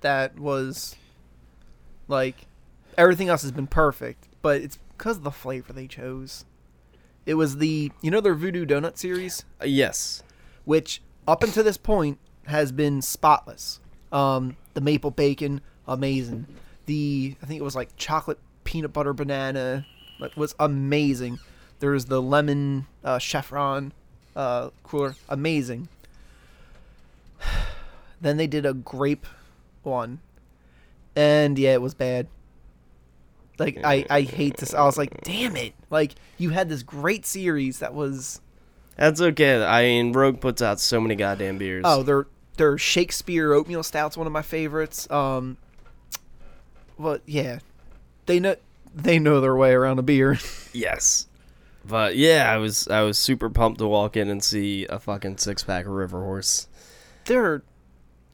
[0.01, 0.95] that was,
[2.07, 2.47] like,
[2.97, 6.45] everything else has been perfect, but it's because of the flavor they chose.
[7.27, 10.23] It was the you know their Voodoo Donut series, Uh, yes.
[10.65, 13.79] which up until this point has been spotless.
[14.11, 16.47] Um, the maple bacon, amazing.
[16.87, 19.85] The I think it was like chocolate peanut butter banana,
[20.19, 21.39] like was amazing.
[21.79, 23.93] There was the lemon uh, chevron
[24.35, 25.89] uh, cooler, amazing.
[28.21, 29.25] then they did a grape
[29.83, 30.19] one,
[31.15, 32.27] and yeah, it was bad.
[33.59, 34.73] Like I, I hate this.
[34.73, 35.73] I was like, damn it!
[35.89, 38.39] Like you had this great series that was
[38.95, 39.63] That's okay.
[39.63, 41.83] I mean, Rogue puts out so many goddamn beers.
[41.85, 42.27] Oh, their
[42.57, 45.09] their Shakespeare oatmeal stout's one of my favorites.
[45.09, 45.57] Um,
[46.99, 47.59] but yeah,
[48.25, 48.55] they know
[48.93, 50.39] they know their way around a beer.
[50.73, 51.27] yes.
[51.85, 55.37] But yeah, I was I was super pumped to walk in and see a fucking
[55.37, 56.67] six pack of River Horse.
[57.25, 57.63] They're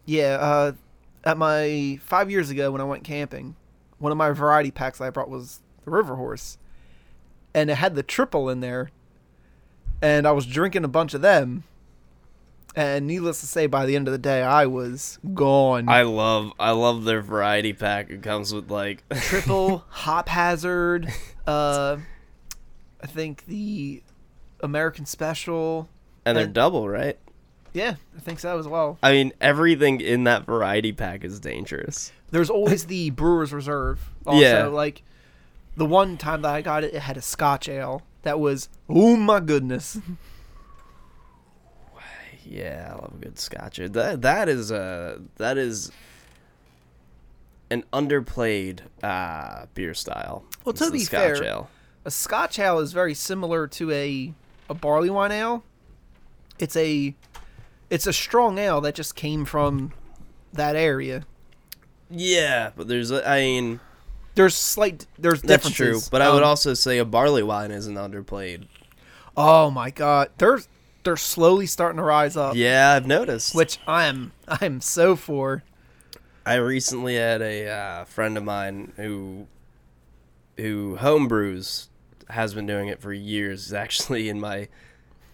[0.06, 0.38] yeah.
[0.40, 0.72] Uh,
[1.24, 3.56] at my five years ago when I went camping,
[4.00, 6.58] one of my variety packs I brought was the River Horse,
[7.54, 8.90] and it had the triple in there,
[10.02, 11.64] and I was drinking a bunch of them.
[12.76, 15.88] And needless to say, by the end of the day, I was gone.
[15.88, 18.10] I love I love their variety pack.
[18.10, 21.08] It comes with like triple hop hazard
[21.46, 21.98] uh
[23.04, 24.02] i think the
[24.62, 25.90] american special
[26.26, 27.18] and they're And- double, right?
[27.74, 32.14] yeah i think so as well I mean, everything in that variety pack is dangerous.
[32.32, 34.66] there's always the brewer's reserve also Yeah.
[34.68, 35.04] like
[35.76, 39.18] the one time that i got it it had a scotch ale that was oh
[39.18, 40.00] my goodness
[42.46, 43.78] Yeah, I love a good scotch.
[43.78, 45.92] That that is a that is
[47.70, 50.44] an underplayed uh beer style.
[50.66, 51.70] Well, to be Scotch fair- ale.
[52.06, 54.34] a scotch ale is very similar to a
[54.70, 55.64] a barley wine ale
[56.60, 57.14] it's a
[57.90, 59.92] it's a strong ale that just came from
[60.54, 61.26] that area
[62.10, 63.80] Yeah, but there's I mean
[64.36, 67.96] there's slight there's that's true, but I would Um, also say a barley wine isn't
[67.96, 68.68] underplayed.
[69.36, 70.60] Oh my god, they're
[71.04, 73.54] they're slowly starting to rise up, Yeah, I've noticed.
[73.56, 75.64] which I am I am so for.
[76.46, 79.48] I recently had a uh, friend of mine who
[80.58, 81.88] who homebrews
[82.30, 83.66] has been doing it for years.
[83.66, 84.68] He's actually in my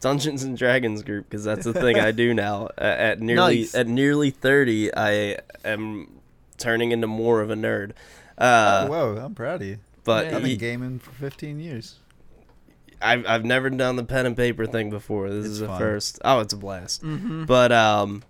[0.01, 2.69] Dungeons and Dragons group because that's the thing I do now.
[2.77, 3.75] A- At nearly Nice.
[3.75, 6.19] at nearly thirty, I am
[6.57, 7.91] turning into more of a nerd.
[8.37, 9.77] Uh, Whoa, I'm proud of you.
[10.03, 10.37] but Yeah.
[10.37, 11.95] I've he- been gaming for 15 years.
[13.01, 15.29] I've I've never done the pen and paper thing before.
[15.29, 15.79] This It's is a fun.
[15.79, 16.19] first.
[16.23, 17.03] Oh, it's a blast.
[17.03, 17.45] Mm-hmm.
[17.45, 18.23] But um,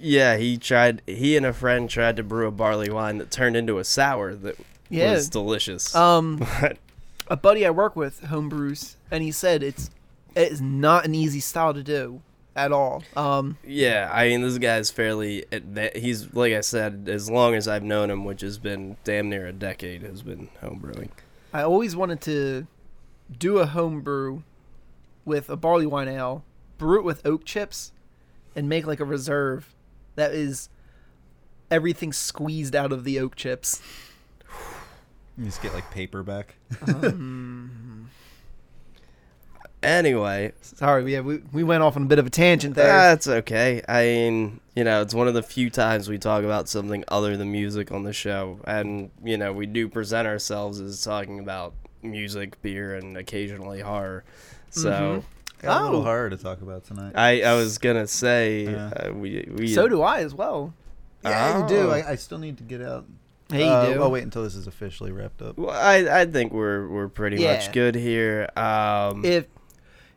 [0.00, 1.02] yeah, he tried.
[1.06, 4.34] He and a friend tried to brew a barley wine that turned into a sour
[4.34, 4.56] that
[4.88, 5.12] Yeah.
[5.12, 5.94] was delicious.
[5.94, 6.44] Um,
[7.28, 9.90] a buddy I work with homebrews, and he said it's
[10.34, 12.20] it is not an easy style to do
[12.56, 13.02] at all.
[13.16, 15.44] Um, yeah, I mean, this guy's fairly.
[15.94, 19.46] He's like I said, as long as I've known him, which has been damn near
[19.46, 21.10] a decade, has been homebrewing.
[21.52, 22.66] I always wanted to
[23.38, 24.42] do a homebrew
[25.24, 26.44] with a barley wine ale,
[26.78, 27.92] brew it with oak chips,
[28.54, 29.74] and make like a reserve
[30.16, 30.68] that is
[31.70, 33.80] everything squeezed out of the oak chips.
[35.36, 36.54] You just get like paperback.
[36.86, 38.08] Um,
[39.84, 42.86] Anyway, sorry, yeah, we, we went off on a bit of a tangent there.
[42.86, 43.82] that's okay.
[43.86, 47.36] I mean, you know, it's one of the few times we talk about something other
[47.36, 51.74] than music on the show, and you know, we do present ourselves as talking about
[52.04, 54.24] music, beer, and occasionally horror.
[54.70, 55.24] So.
[55.62, 56.04] Got a little Oh.
[56.04, 57.12] hard to talk about tonight.
[57.14, 58.90] I, I was gonna say Yeah.
[59.08, 60.74] uh, we we so do I as well.
[61.22, 61.88] yeah, you do.
[61.88, 61.90] Oh.
[61.90, 63.06] I, I still need to get out.
[63.50, 64.02] Hey, Uh, do.
[64.02, 65.56] I'll wait until this is officially wrapped up.
[65.56, 67.54] Well, I I think we're we're pretty Yeah.
[67.54, 68.50] much good here.
[68.58, 69.46] Um, if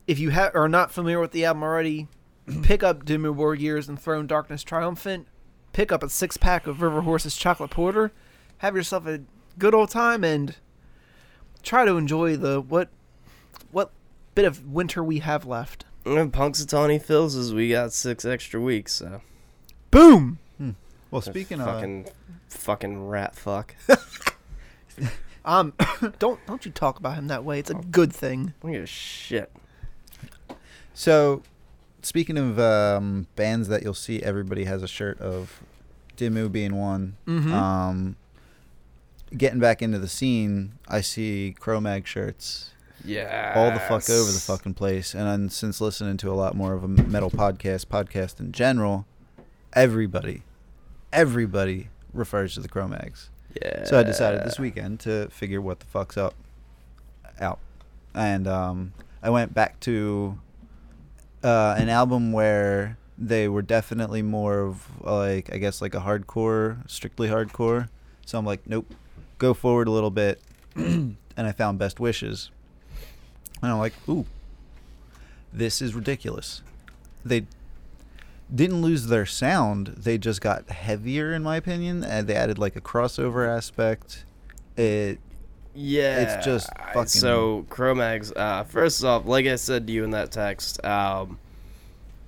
[0.05, 2.07] if you ha- are not familiar with the album already,
[2.63, 5.27] pick up Dimmu Borgir's Enthroned Darkness Triumphant.
[5.71, 8.11] Pick up a six pack of River Horses Chocolate Porter.
[8.57, 9.21] Have yourself a
[9.57, 10.55] good old time and
[11.67, 12.89] try to enjoy the what
[13.71, 13.91] what
[14.35, 15.85] bit of winter we have left.
[16.05, 18.93] and Punxsutawney Phil's is we got six extra weeks.
[18.93, 19.21] So
[19.91, 20.39] Boom.
[21.09, 22.07] Well, speaking of, fucking
[22.49, 23.75] fucking rat fuck.
[25.45, 25.71] Um,
[26.19, 27.59] don't don't you talk about him that way.
[27.59, 28.53] It's a good thing.
[28.61, 29.49] Look at shit.
[30.93, 31.41] so
[32.01, 35.61] speaking of um, bands that you'll see, everybody has a shirt of
[36.17, 37.15] Dimmu being one.
[37.25, 37.51] Mhm.
[37.53, 38.15] Um,
[39.35, 42.71] getting back into the scene, I see Cro-Mag shirts
[43.03, 43.53] Yeah.
[43.55, 45.13] all the fuck over the fucking place.
[45.13, 49.05] And then since listening to a lot more of a metal podcast, podcast in general,
[49.73, 50.43] everybody
[51.13, 53.29] everybody refers to the Cro-Mags.
[53.61, 53.85] Yeah.
[53.85, 56.33] So I decided this weekend to figure what the fuck's up
[57.39, 57.59] out.
[58.13, 60.37] And um, I went back to
[61.43, 66.87] uh, an album where they were definitely more of like I guess like a hardcore,
[66.89, 67.89] strictly hardcore.
[68.25, 68.93] So I'm like, nope,
[69.37, 70.41] go forward a little bit.
[70.75, 72.49] and I found Best Wishes.
[73.61, 74.25] And I'm like, ooh,
[75.51, 76.61] this is ridiculous.
[77.25, 77.45] They
[78.53, 79.87] didn't lose their sound.
[79.97, 82.03] They just got heavier, in my opinion.
[82.03, 84.23] And they added like a crossover aspect.
[84.77, 85.19] It
[85.73, 90.11] Yeah, It's just fucking- So Cro-Mags, uh, first off, like I said to you in
[90.11, 91.37] that text, um,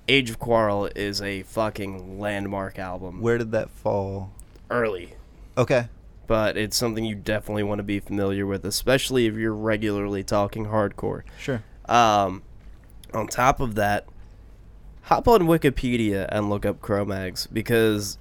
[0.07, 3.21] Age of Quarrel is a fucking landmark album.
[3.21, 4.31] where did that fall?
[4.71, 5.13] early,
[5.57, 5.87] Okay.
[6.29, 10.67] But it's something you definitely want to be familiar with, especially if you're regularly talking
[10.67, 11.23] hardcore.
[11.39, 11.63] Sure.
[11.85, 12.43] Um,
[13.15, 14.05] on top of that,
[15.01, 18.19] hop on Wikipedia and look up Cro-Mags because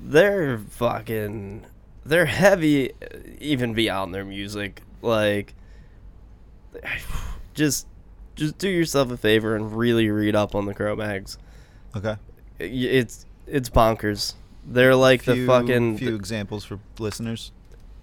[0.00, 1.66] they're fucking
[2.04, 4.82] they're heavy uh, even beyond their music.
[5.00, 5.54] Like
[7.54, 7.86] just
[8.34, 11.38] just do yourself a favor and really read up on the Cro-Mags.
[11.94, 12.16] Okay.
[12.58, 14.34] It's it's bonkers.
[14.66, 17.52] They're like the fucking few examples for listeners.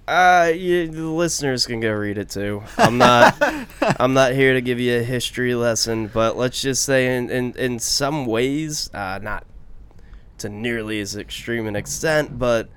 [0.07, 2.64] uh, you, the listeners can go read it too.
[2.78, 3.36] I'm not.
[3.99, 7.53] I'm not here to give you a history lesson, but let's just say, in in,
[7.57, 9.45] in some ways, uh, not
[10.39, 12.70] to nearly as extreme an extent, but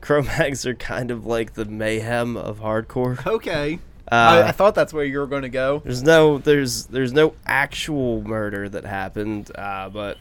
[0.00, 3.24] Cro-Mags are kind of like the mayhem of hardcore.
[3.26, 3.78] Okay.
[4.12, 5.80] Uh, I, I thought that's where you were going to go.
[5.84, 10.18] there's no there's there's no actual murder that happened, uh, but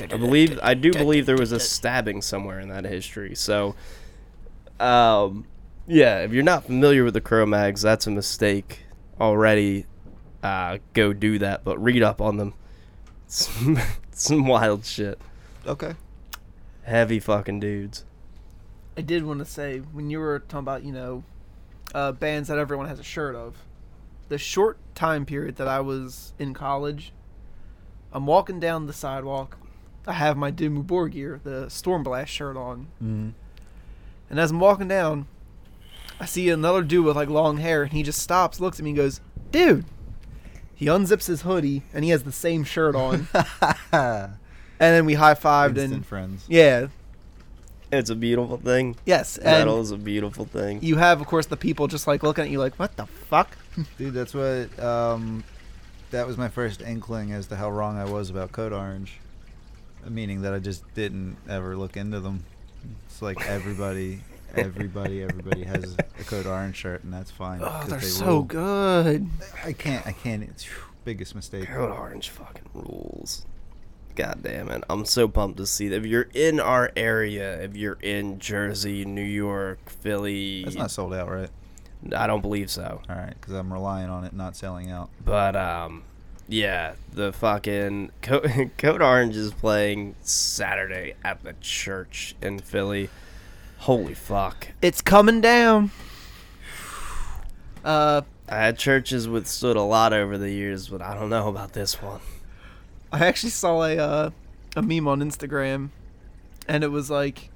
[0.00, 3.34] I believe I do believe there was a stabbing somewhere in that history.
[3.34, 3.74] So,
[4.80, 5.46] um,
[5.86, 8.80] yeah, if you're not familiar with the Cro-Mags, that's a mistake
[9.20, 9.86] already.
[10.42, 12.54] Uh, go do that, but read up on them.
[13.26, 13.78] Some,
[14.10, 15.18] some wild shit.
[15.66, 15.94] Okay.
[16.82, 18.04] Heavy fucking dudes.
[18.96, 21.24] I did want to say when you were talking about you know
[21.94, 23.56] uh, bands that everyone has a shirt of.
[24.28, 27.12] The short time period that I was in college,
[28.12, 29.58] I'm walking down the sidewalk.
[30.06, 33.28] I have my Dimmu Borgir, the Stormblast shirt on, Mm-hmm.
[34.30, 35.26] and as I'm walking down,
[36.18, 38.90] I see another dude with like long hair, and he just stops, looks at me,
[38.90, 39.84] and goes, "Dude."
[40.74, 43.28] He unzips his hoodie, and he has the same shirt on.
[43.92, 44.32] and
[44.78, 46.44] then we high fived, and friends.
[46.48, 46.88] yeah,
[47.92, 48.96] It's a beautiful thing.
[49.04, 50.82] yes, and Metal is a beautiful thing.
[50.82, 53.56] you have, of course, the people just like looking at you like, "What the fuck?"
[53.98, 54.76] Dude, that's what.
[54.82, 55.44] Um,
[56.10, 59.18] that was my first inkling as to how wrong I was about Code Orange.
[60.08, 62.44] Meaning that I just didn't ever look into them.
[63.06, 64.20] It's like everybody,
[64.56, 67.60] everybody, everybody has a Code Orange shirt, and that's fine.
[67.62, 68.42] Oh, 'cause they're they so rule.
[68.42, 69.28] good.
[69.64, 70.04] I can't.
[70.06, 70.42] I can't.
[70.42, 71.68] It's phew, biggest mistake.
[71.68, 73.46] Code Orange fucking rules.
[74.16, 74.82] God damn it.
[74.90, 75.96] I'm so pumped to see that.
[75.96, 81.14] If you're in our area, if you're in Jersey, New York, Philly, That's not sold
[81.14, 81.48] out, right?
[82.14, 83.00] I don't believe so.
[83.08, 85.08] All right, because I'm relying on it not selling out.
[85.24, 86.02] But, um,
[86.52, 88.40] yeah, the fucking Co-
[88.78, 93.08] Code Orange is playing Saturday at the church in Philly.
[93.78, 94.68] Holy fuck.
[94.82, 95.90] It's coming down.
[97.82, 101.72] Uh, I had churches withstood a lot over the years, but I don't know about
[101.72, 102.20] this one.
[103.10, 104.30] I actually saw a uh,
[104.76, 105.88] a meme on Instagram,
[106.68, 107.48] and it was like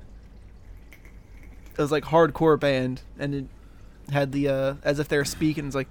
[1.73, 3.45] it was like hardcore band, and it
[4.11, 5.67] had the uh, as if they were speaking.
[5.67, 5.89] It's like,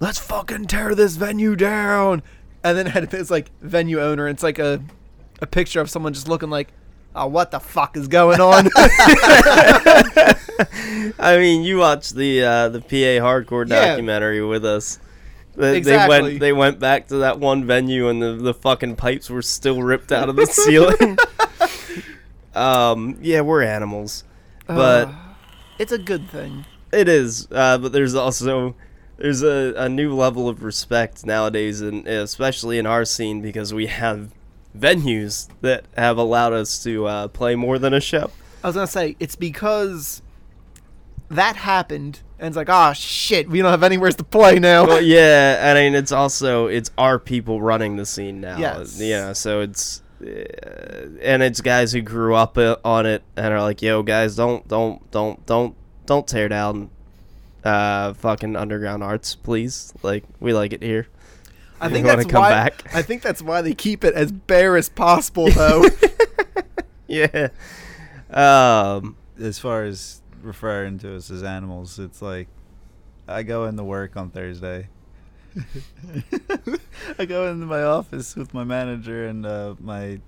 [0.00, 2.22] let's fucking tear this venue down,
[2.64, 4.26] and then it it's like venue owner.
[4.26, 4.82] And it's like a
[5.40, 6.68] a picture of someone just looking like,
[7.14, 8.68] oh, what the fuck is going on?
[11.18, 13.88] I mean, you watched the uh, the PA hardcore Yeah.
[13.88, 14.98] documentary with us.
[15.56, 19.28] They, they went they went back to that one venue and the, the fucking pipes
[19.28, 21.18] were still ripped out of the ceiling.
[22.54, 24.22] um, yeah, we're animals,
[24.68, 25.12] but Uh,
[25.78, 26.64] it's a good thing.
[26.92, 27.48] it is.
[27.50, 28.76] Uh, but there's also
[29.18, 33.86] there's a, a new level of respect nowadays, and especially in our scene because we
[33.86, 34.30] have
[34.76, 38.30] venues that have allowed us to uh, play more than a show.
[38.62, 40.22] I was gonna say it's because
[41.28, 44.86] that happened, and it's like, ah, shit, we don't have anywhere to play now.
[44.86, 48.58] well, yeah, I mean, it's also it's our people running the scene now.
[48.58, 49.00] Yes.
[49.00, 50.26] Yeah, so it's uh,
[51.22, 54.66] and it's guys who grew up uh, on it and are like, "Yo, guys, don't
[54.68, 55.74] don't don't don't
[56.06, 56.90] don't tear down
[57.68, 59.92] uh fucking underground arts, please.
[60.02, 61.06] Like, we like it here."
[61.80, 62.50] I think that's come why.
[62.50, 62.94] back?
[62.94, 65.84] I think that's why they keep it as bare as possible, though.
[67.06, 67.48] Yeah.
[68.30, 69.16] Um.
[69.40, 72.48] As far as referring to us as animals, it's like
[73.26, 74.88] I go into work on Thursday.
[77.18, 80.20] I go into my office with my manager and uh, my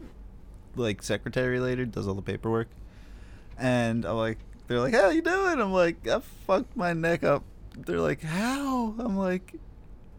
[0.77, 2.69] like secretary later does all the paperwork.
[3.59, 4.39] and I'm like,
[4.71, 7.43] they're like, "How you doing?" I'm like, "I fucked my neck up."
[7.77, 9.57] They're like, "How?" I'm like,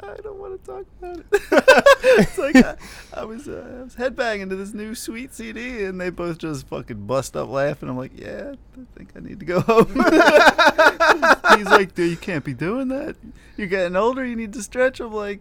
[0.01, 1.25] "I don't want to talk about it."
[2.19, 2.75] it's like I,
[3.13, 6.67] I was uh, I was headbanging to this new sweet CD, and they both just
[6.67, 7.87] fucking bust up laughing.
[7.87, 9.87] I'm like, "Yeah, I think I need to go home."
[11.57, 13.15] He's like, "Dude, you can't be doing that.
[13.55, 14.25] You're getting older.
[14.25, 15.39] You need to stretch." I'm like,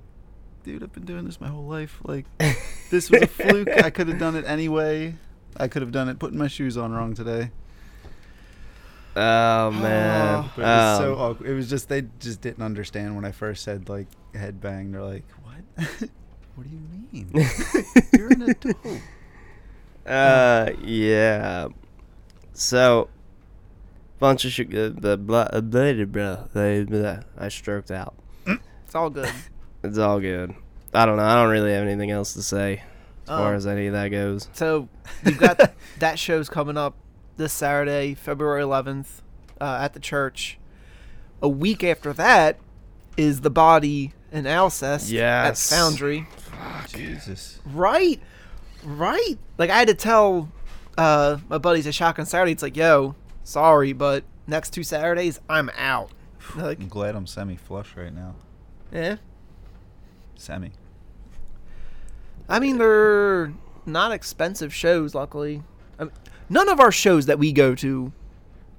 [0.63, 1.99] "Dude, I've been doing this my whole life.
[2.05, 2.27] Like,
[2.91, 3.71] this was a fluke.
[3.71, 5.17] I could have done it anyway.
[5.57, 7.51] I could have done it putting my shoes on wrong today."
[9.23, 10.51] Oh man.
[10.57, 11.51] But it was so Um, awkward.
[11.51, 14.93] It was just they just didn't understand when I first said like headbang.
[14.93, 15.87] They're like, "What?
[16.55, 16.81] what do you
[17.13, 17.31] mean?
[18.17, 19.01] You're an adult."
[20.07, 21.69] Uh, yeah.
[22.55, 23.09] So,
[24.19, 24.75] bunch of shit.
[24.75, 27.19] Uh, blah, blah, blah, blah, blah, blah, blah.
[27.39, 28.15] I stroked out.
[28.47, 29.31] It's all good.
[29.83, 30.55] It's all good.
[30.93, 31.23] I don't know.
[31.25, 32.83] I don't really have anything else to say
[33.23, 34.47] as far Um, as any of that goes.
[34.53, 34.89] So
[35.25, 36.95] you've got that show's coming up
[37.37, 39.23] this Saturday, February 11th,
[39.61, 40.59] uh, at the church.
[41.43, 42.59] A week after that
[43.17, 45.71] is the body in Alcest at Yes.
[45.71, 46.27] Foundry.
[46.89, 47.61] Jesus.
[47.67, 48.21] Right,
[48.85, 49.39] right.
[49.59, 50.51] Like I had to tell
[50.99, 52.53] uh, my buddies at Shotgun Saturday.
[52.53, 53.15] It's like, yo,
[53.45, 56.11] sorry, but next two Saturdays I'm out.
[56.57, 58.35] Like, I'm glad I'm semi flush right now.
[58.93, 59.17] yeah.
[60.37, 60.73] Semi.
[62.49, 63.53] I mean, they're
[63.87, 65.15] not expensive shows.
[65.15, 65.65] Luckily, I mean,
[66.51, 68.13] none of our shows that we go to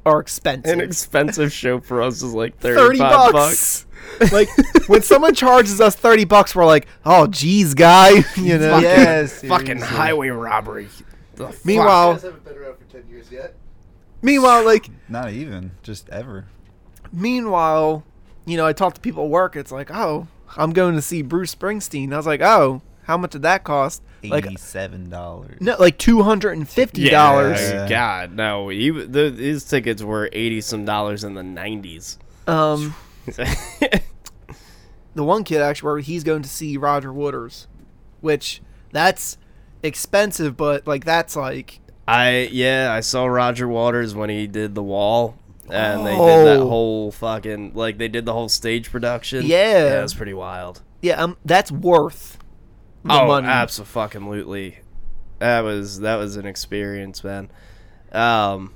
[0.05, 0.72] are expensive.
[0.72, 3.86] An expensive show for us is like 30 35 bucks.
[4.32, 4.49] like
[4.88, 9.41] when someone charges us 30 bucks we're like oh geez guy you know Fucking, Yes,
[9.43, 9.88] fucking seriously.
[9.97, 10.88] highway robbery.
[11.36, 13.55] The meanwhile guys haven't been around for 10 years yet?
[14.24, 15.72] meanwhile like Not even.
[15.84, 16.45] Just ever.
[17.13, 18.03] meanwhile
[18.45, 21.22] you know i talk to people at work it's like oh i'm going to see
[21.22, 25.57] bruce springsteen i was like oh how much did that cost like Eighty-seven dollars.
[25.59, 27.89] no like $250 Yeah, Yeah.
[27.89, 28.69] God, no.
[28.69, 32.17] He, the, his tickets were 80 some dollars in the 90s.
[32.47, 32.95] um
[35.13, 37.67] the one kid actually where he's going to see roger waters
[38.22, 38.61] which
[38.91, 39.38] that's
[39.84, 44.84] expensive but like that's like I yeah, I saw Roger Waters when he did the
[44.84, 45.38] wall,
[45.69, 46.67] and they did that Oh.
[46.67, 49.45] whole fucking like they did the whole stage production.
[49.45, 49.86] Yeah.
[49.86, 50.82] yeah, it was pretty wild.
[51.01, 52.38] yeah um that's worth
[53.03, 54.79] the oh, money absolutely.
[55.39, 57.49] That was that was an experience, man.
[58.11, 58.73] Um,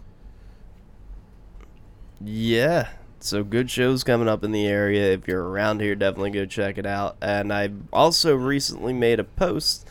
[2.22, 2.90] yeah.
[3.20, 5.14] So good shows coming up in the area.
[5.14, 7.18] If you're around here, definitely go check it out.
[7.22, 9.88] And I also recently made a post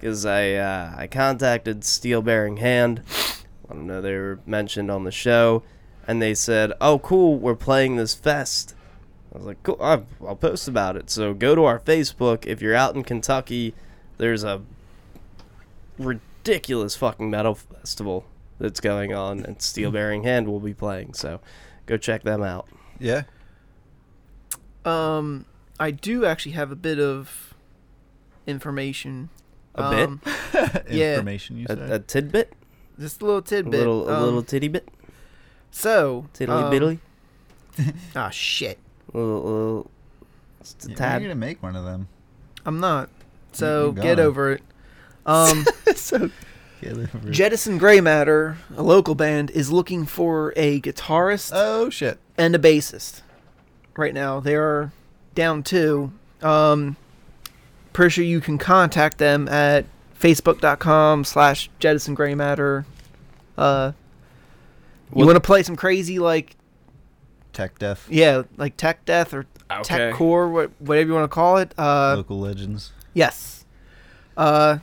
[0.00, 3.02] because I uh, I contacted Steel Bearing Hand.
[3.68, 5.62] I don't know they were mentioned on the show,
[6.06, 8.74] and they said, "Oh, cool, we're playing this fest."
[9.32, 12.60] I was like, "Cool, I'll, I'll post about it." So go to our Facebook if
[12.60, 13.74] you're out in Kentucky.
[14.18, 14.60] There's a
[15.98, 18.24] ridiculous fucking metal festival
[18.58, 21.14] that's going on, and Steel Bearing Hand will be playing.
[21.14, 21.40] So
[21.86, 22.68] go check them out.
[22.98, 23.22] Yeah.
[24.84, 25.44] Um,
[25.78, 27.54] I do actually have a bit of
[28.46, 29.28] information.
[29.74, 30.08] A bit?
[30.08, 30.20] Um,
[30.90, 31.14] Yeah.
[31.14, 31.78] Information you said.
[31.78, 32.52] A, a tidbit,
[32.98, 33.72] Just a little a tidbit.
[33.80, 34.88] little, a Um, little titty bit,
[35.70, 36.98] So, tiddly um, biddly,
[38.16, 38.78] Ah, shit.
[39.14, 39.90] A little, a little,
[40.60, 41.22] just a Yeah, tad.
[41.22, 42.08] You're gonna make one of them.
[42.66, 43.08] I'm not.
[43.52, 44.62] So get over it.
[45.26, 46.30] Um, so
[46.80, 47.30] get over it.
[47.30, 52.18] Jettison Grey Matter, a local band, is looking for a guitarist Oh shit.
[52.38, 53.20] and a bassist.
[53.96, 54.92] Right now, they are
[55.34, 56.10] down two.
[56.40, 56.96] Um,
[57.92, 59.84] pretty sure you can contact them at
[60.18, 62.86] facebook.com slash jettison gray matter.
[63.58, 63.92] Uh,
[65.14, 66.56] you want to play some crazy, like,
[67.52, 68.06] Tech Death.
[68.10, 69.82] yeah, like tech death or Okay.
[69.84, 71.72] tech core, what, whatever you want to call it.
[71.78, 72.92] Uh, Local legends.
[73.14, 73.64] Yes.
[74.36, 74.78] Uh,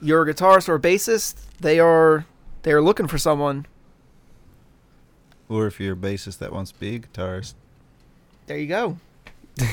[0.00, 1.36] you're a guitarist or a bassist.
[1.60, 2.24] They are
[2.62, 3.66] they are looking for someone.
[5.48, 7.54] Or if you're a bassist that wants to be a guitarist.
[8.46, 8.98] There you go.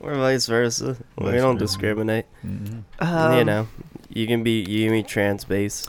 [0.00, 0.96] or vice versa.
[1.18, 1.66] we don't versa.
[1.66, 2.26] discriminate.
[2.44, 2.80] Mm-hmm.
[3.04, 3.68] Um, you know,
[4.08, 5.88] you can be you can be trans bass.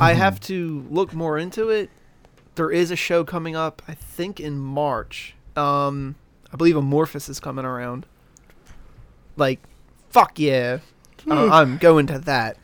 [0.00, 1.90] I have to look more into it.
[2.54, 5.34] There is a show coming up, I think in March.
[5.56, 6.14] Um,
[6.52, 8.06] I believe Amorphous is coming around.
[9.36, 9.60] Like,
[10.10, 10.78] fuck yeah,
[11.28, 12.56] uh, I'm going to that.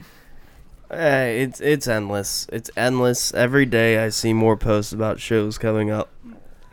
[0.91, 2.47] Hey, it's it's endless.
[2.53, 3.33] It's endless.
[3.35, 6.09] Every day I see more posts about shows coming up.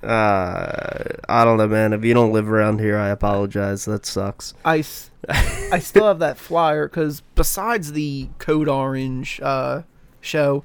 [0.03, 1.93] Uh, I don't know, man.
[1.93, 3.85] If you don't live around here, I apologize.
[3.85, 4.53] That sucks.
[4.63, 9.81] I, s- I still have that flyer because besides the Code Orange uh,
[10.21, 10.63] show,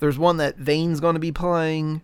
[0.00, 2.02] there's one that Vane's going to be playing.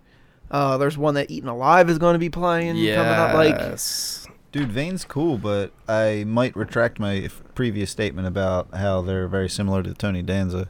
[0.51, 3.35] Uh, there's one that Eaten Alive is going to be playing coming up.
[3.35, 4.27] Like, Yes.
[4.53, 9.49] Dude, Vane's cool, but I might retract my f- previous statement about how they're very
[9.49, 10.69] similar to Tony Danza.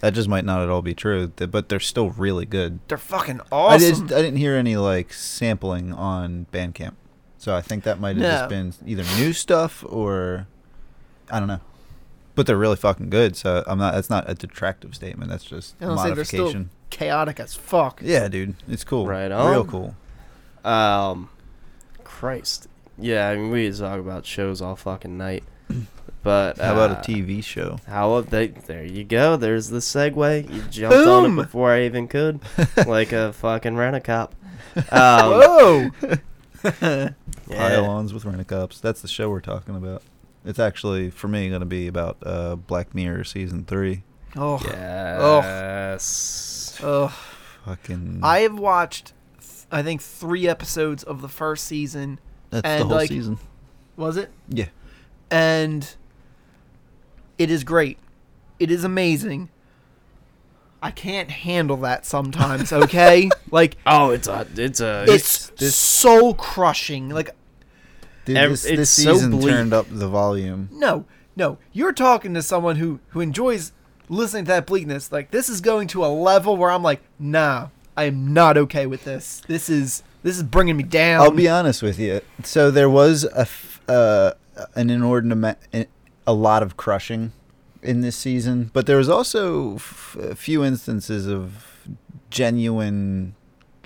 [0.00, 2.80] That just might not at all be true, but they're still really good.
[2.88, 4.06] They're fucking I, awesome.
[4.08, 6.94] did, I didn't hear any like sampling on Bandcamp,
[7.38, 8.30] so I think that might have No.
[8.30, 10.48] just been either new stuff or
[11.30, 11.60] I don't know.
[12.34, 13.94] But they're really fucking good, so I'm not.
[13.94, 15.30] That's not a detractive statement.
[15.30, 16.70] That's just I was gonna say, they're still- modification.
[16.90, 18.00] Chaotic as fuck.
[18.02, 19.06] Yeah, dude, it's cool.
[19.06, 19.94] Right Real cool.
[20.64, 21.28] Um,
[22.02, 22.66] Christ.
[22.98, 25.44] Yeah, I mean, we could talk about shows all fucking night.
[26.22, 27.78] But How about uh, a TV show?
[27.86, 29.36] How ab- they, there you go.
[29.38, 30.52] There's the segue.
[30.52, 32.40] You jumped on it before I even could,
[32.86, 34.34] like a fucking rent a cop.
[34.76, 35.90] Um, Whoa!
[36.82, 37.10] yeah.
[37.48, 38.80] Pile-ons with rent-a-cops.
[38.80, 40.02] That's the show we're talking about.
[40.44, 44.02] It's actually for me going to be about uh, Black Mirror season three.
[44.36, 46.78] oh, Yes.
[46.82, 47.12] ugh.
[47.66, 48.20] Fucking.
[48.22, 52.18] I have watched, th- I think, three episodes of the first season.
[52.50, 53.38] that's the whole like- season.
[53.96, 54.30] Was it?
[54.48, 54.68] Yeah.
[55.30, 55.94] And
[57.38, 57.98] it is great.
[58.58, 59.50] It is amazing.
[60.82, 62.72] I can't handle that sometimes.
[62.80, 67.10] Okay, like Oh, it's a, it's a, it's this- soul crushing.
[67.10, 67.30] Like
[68.34, 69.52] Dude, this, it's this so season bleak.
[69.52, 70.68] turned up the volume.
[70.72, 71.04] no,
[71.36, 73.72] no, you're talking to someone who who enjoys
[74.08, 75.10] listening to that bleakness.
[75.12, 78.86] Like this is going to a level where I'm like, nah, I am not okay
[78.86, 79.42] with this.
[79.46, 81.22] This is this is bringing me down.
[81.22, 82.20] I'll be honest with you.
[82.42, 84.32] So there was a f- uh,
[84.74, 85.88] an inordinate
[86.26, 87.32] a lot of crushing
[87.82, 91.66] in this season, but there was also f- a few instances of
[92.28, 93.34] genuine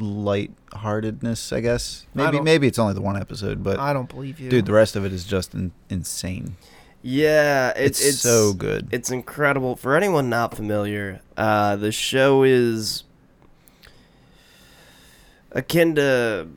[0.00, 1.52] lightheartedness.
[1.52, 4.48] I guess maybe don't- maybe it's only the one episode, but I don't believe you,
[4.50, 6.56] dude, the rest of it is just in- insane.
[7.02, 8.88] yeah, it, It's, it's, so good.
[8.90, 9.76] It's incredible.
[9.76, 13.04] For anyone not familiar, uh, the show is
[15.52, 16.48] akin to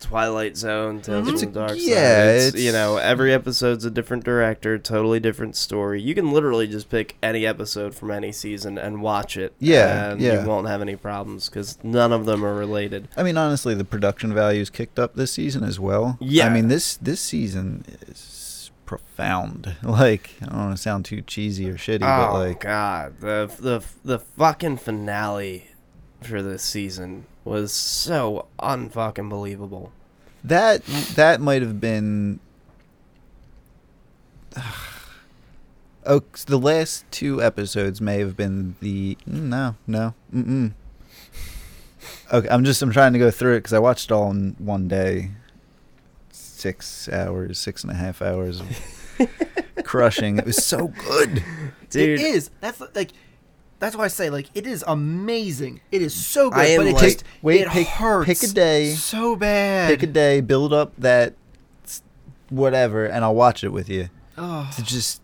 [0.00, 1.30] Twilight Zone, Tales Mhm.
[1.30, 1.78] from the Dark Side.
[1.80, 6.00] yeah, it's, it's- you know every episode's a different director, totally different story.
[6.00, 9.52] You can literally just pick any episode from any season and watch it.
[9.58, 10.40] Yeah, and yeah.
[10.42, 13.08] you won't have any problems because none of them are related.
[13.16, 16.16] I mean, honestly, the production values kicked up this season as well.
[16.20, 16.46] Yeah.
[16.46, 19.76] I mean this this season is profound.
[19.82, 23.50] Like I don't want to sound too cheesy or shitty, but oh like god, the
[23.60, 25.66] the the fucking finale
[26.22, 29.92] for this season was so unfucking believable.
[30.44, 30.84] that
[31.14, 32.40] that might have been.
[36.06, 40.72] Oh, the last two episodes may have been the mm, no no mm mm.
[42.32, 44.56] Okay, I'm just I'm trying to go through it because I watched it all in
[44.58, 45.32] one day.
[46.32, 49.28] Six hours, six and a half hours of
[49.84, 50.38] crushing.
[50.38, 51.44] It was so good.
[51.90, 52.50] Dude, it is.
[52.60, 53.10] That's like.
[53.80, 55.80] That's why I say like it is amazing.
[55.90, 58.26] It is so good, I am but it like- just Wait, it pick- hurts.
[58.26, 58.92] pick a day.
[58.92, 59.88] So bad.
[59.90, 61.34] Pick a day, build up that
[62.48, 64.08] whatever, and I'll watch it with you.
[64.36, 64.72] Ugh.
[64.74, 65.20] To just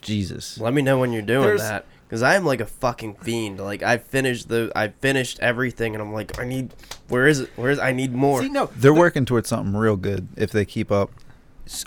[0.00, 0.58] Jesus.
[0.58, 3.58] let me know when you're doing There's- that because I am like a fucking fiend.
[3.60, 6.72] Like I finished the I finished everything and I'm like I need
[7.08, 7.50] where is it?
[7.56, 8.40] Where is I need more.
[8.42, 11.24] See, no, They're working towards something real good if they keep up s-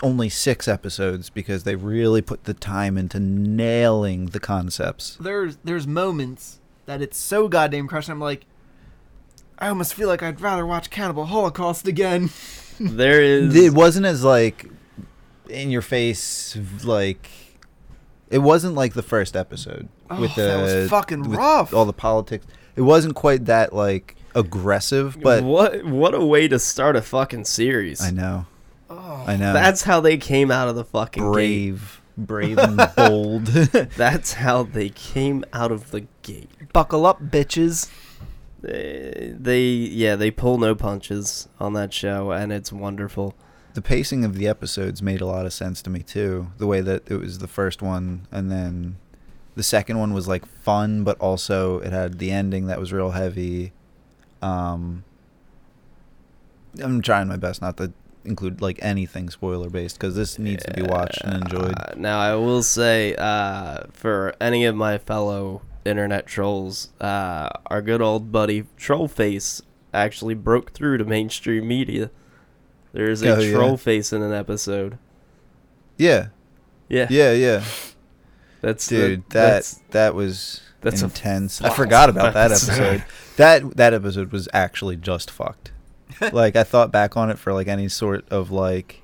[0.02, 5.16] only six episodes because they really put the time into nailing the concepts.
[5.20, 8.12] there's there's moments that it's so goddamn crushing.
[8.12, 8.44] I'm like,
[9.58, 12.30] I almost feel like I'd rather watch Cannibal Holocaust again.
[12.80, 14.66] there is It wasn't as like
[15.48, 17.28] in your face like
[18.30, 21.72] it wasn't like the first episode Oh, with the that was fucking with rough.
[21.74, 22.46] all the politics.
[22.76, 27.44] It wasn't quite that like aggressive, but what what a way to start a fucking
[27.44, 28.00] series.
[28.00, 28.46] I know.
[28.90, 29.52] Oh, I know.
[29.52, 31.32] That's how they came out of the fucking gate.
[31.32, 33.46] brave, brave and bold.
[33.96, 36.50] That's how they came out of the gate.
[36.72, 37.88] buckle up, bitches.
[38.62, 43.34] They, they yeah, they pull no punches on that show and it's wonderful.
[43.72, 46.50] the pacing of the episodes made a lot of sense to me too.
[46.58, 48.96] The way that it was the first one and then
[49.54, 53.12] the second one was like fun but also it had the ending that was real
[53.12, 53.72] heavy.
[54.42, 55.04] Um
[56.82, 57.92] I'm trying my best not to
[58.24, 61.74] include like anything spoiler based cuz this needs to be watched and enjoyed.
[61.78, 67.80] Uh, now I will say, uh, for any of my fellow internet trolls, uh, our
[67.82, 69.62] good old buddy Trollface
[69.94, 72.10] actually broke through to mainstream media.
[72.92, 73.54] There's a Oh, yeah.
[73.54, 74.98] Trollface in an episode.
[75.96, 76.28] Yeah.
[76.88, 77.64] Yeah, Yeah, yeah.
[78.60, 81.60] that's Dude, that, that that's that was that's a intense.
[81.62, 83.04] I forgot about that episode.
[83.36, 85.69] that that episode was actually just fucked.
[86.32, 89.02] Like I thought back on it for like any sort of like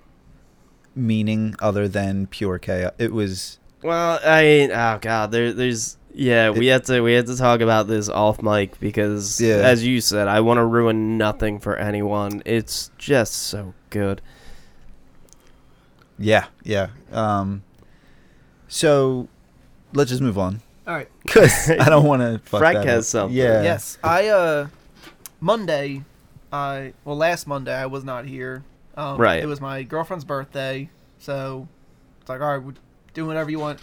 [0.95, 2.93] meaning other than pure chaos.
[2.99, 7.37] It was Well, I oh god, there there's yeah, we had to we had to
[7.37, 9.57] talk about this off mic because Yeah.
[9.57, 12.43] as you said, I want to ruin nothing for anyone.
[12.47, 14.23] It's just so good.
[16.19, 16.89] yeah, yeah.
[17.13, 17.63] Um
[18.69, 19.29] so
[19.93, 20.61] let's just move on.
[20.87, 21.09] All right.
[21.25, 22.39] Because I don't want to.
[22.49, 23.37] Frank has something.
[23.37, 23.63] Yeah.
[23.63, 24.69] Yes, I uh
[25.41, 26.03] Monday,
[26.53, 28.65] I well last Monday I was not here.
[28.97, 29.43] Um, Right.
[29.43, 31.69] It was my girlfriend's birthday, so
[32.21, 32.75] it's like all right, we're
[33.15, 33.81] doing whatever you want.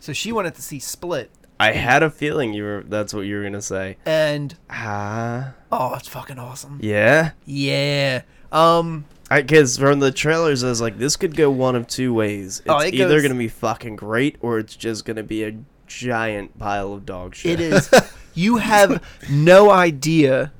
[0.00, 2.84] So she wanted to see Split, I had a feeling you were.
[2.86, 3.96] That's what you were gonna say.
[4.06, 6.78] and Ah, oh, it's fucking awesome.
[6.82, 7.32] yeah.
[7.44, 8.22] Yeah.
[8.50, 9.04] Um.
[9.32, 12.58] I guess from the trailers, I was like, this could go one of two ways.
[12.60, 15.54] It's Oh, it either goes- gonna be fucking great, or it's just gonna be a
[15.86, 17.60] giant pile of dog shit.
[17.60, 17.90] It is.
[18.34, 19.00] you have
[19.30, 20.50] no idea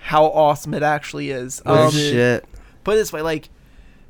[0.00, 1.62] how awesome it actually is.
[1.66, 2.44] Oh Um, shit!
[2.84, 3.48] put it this way, like,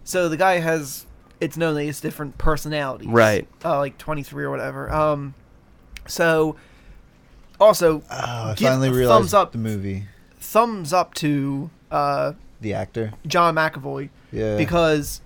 [0.04, 1.06] so the guy has.
[1.40, 3.08] It's known that he has different personalities.
[3.08, 3.48] Right.
[3.64, 4.90] Uh, like twenty three or whatever.
[4.92, 5.34] Um.
[6.06, 6.56] So.
[7.60, 9.52] Also, Oh, I Give finally realized thumbs up.
[9.52, 10.04] the movie,
[10.38, 13.12] thumbs up to uh, the actor.
[13.26, 14.56] John McAvoy Yeah.
[14.56, 15.20] because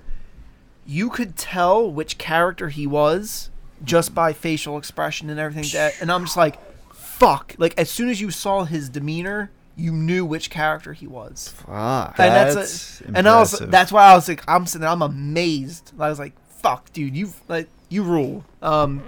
[0.84, 3.50] you could tell which character he was
[3.84, 5.70] just by facial expression and everything.
[5.78, 6.58] That, and I'm just like,
[6.92, 7.54] fuck!
[7.56, 11.48] Like as soon as you saw his demeanor, you knew which character he was.
[11.48, 12.18] Fuck.
[12.18, 14.90] and that's, That's a, and I was that's why I was like I'm sitting there
[14.90, 15.92] I'm amazed.
[15.98, 18.44] I was like fuck dude you like you rule.
[18.62, 19.02] Um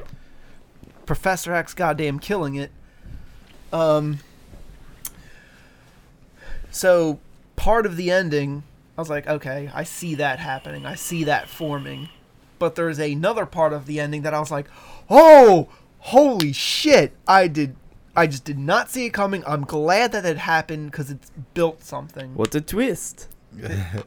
[1.07, 2.71] Professor X goddamn killing it.
[3.73, 4.19] Um
[6.71, 7.21] so
[7.55, 8.65] part of the ending
[8.99, 10.85] I was like okay, I see that happening.
[10.87, 12.09] I see that forming.
[12.59, 14.67] But there's another part of the ending that I was like,
[15.11, 15.69] "Oh,
[15.99, 17.13] holy shit.
[17.29, 17.77] I did
[18.17, 19.45] I just did not see it coming.
[19.47, 23.29] I'm glad that it happened cuz it's built something." What a twist!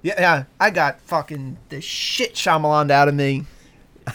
[0.04, 3.46] Yeah, yeah, I got fucking the shit Shyamalan out of me.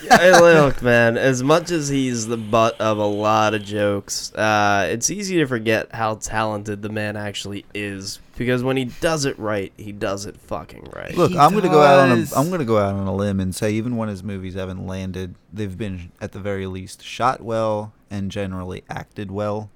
[0.00, 1.16] hey, look, man.
[1.16, 5.46] As much as he's the butt of a lot of jokes, uh, it's easy to
[5.46, 8.20] forget how talented the man actually is.
[8.36, 11.16] Because when he does it right, he does it fucking right.
[11.16, 12.32] Look, He I'm gonna go out on a does.
[12.32, 15.34] I'm gonna go out on a limb and say even when his movies haven't landed,
[15.52, 19.70] they've been at the very least shot well and generally acted well.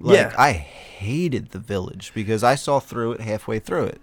[0.00, 0.34] Like Yeah.
[0.38, 4.00] I hated The Village because I saw through it halfway through it.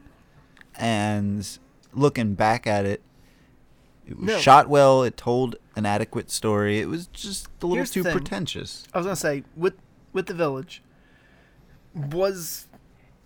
[0.76, 1.48] And
[1.94, 3.02] looking back at it,
[4.07, 4.38] it was No.
[4.38, 6.80] shot well, it told an adequate story.
[6.80, 8.84] It was just a little Here's too pretentious.
[8.94, 9.74] I was gonna say with
[10.14, 10.82] with the village,
[11.94, 12.68] was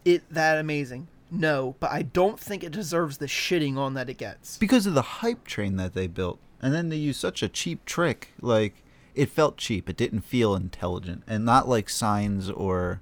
[0.05, 1.07] it that amazing?
[1.29, 4.57] No, but I don't think it deserves the shitting on that it gets.
[4.57, 7.85] because of the hype train that they built and then they used such a cheap
[7.85, 8.80] trick like
[9.15, 13.01] it felt cheap it didn't feel intelligent and not like signs or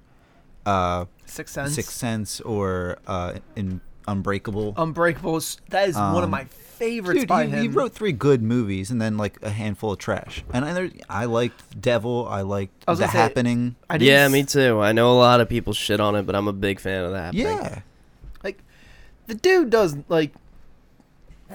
[0.66, 5.36] uh Sixth Sense, sixth sense or uh in unbreakable Unbreakable.
[5.36, 7.62] is- That is one of Um, my favorites Dude, by he, him.
[7.62, 10.42] he wrote three good movies and then like a handful of trash.
[10.52, 12.26] And I, there, I liked Devil.
[12.28, 13.76] I liked I The say, Happening.
[13.90, 14.80] I yeah, s- me too.
[14.80, 17.12] I know a lot of people shit on it, but I'm a big fan of
[17.12, 17.34] that.
[17.34, 17.80] Yeah,
[18.42, 18.58] Like
[19.26, 20.32] the dude does like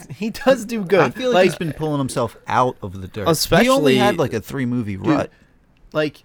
[0.09, 0.99] he does do good.
[0.99, 3.27] I feel like, like he's been pulling himself out of the dirt.
[3.27, 5.31] Especially, he only had like a three movie rut.
[5.93, 6.23] like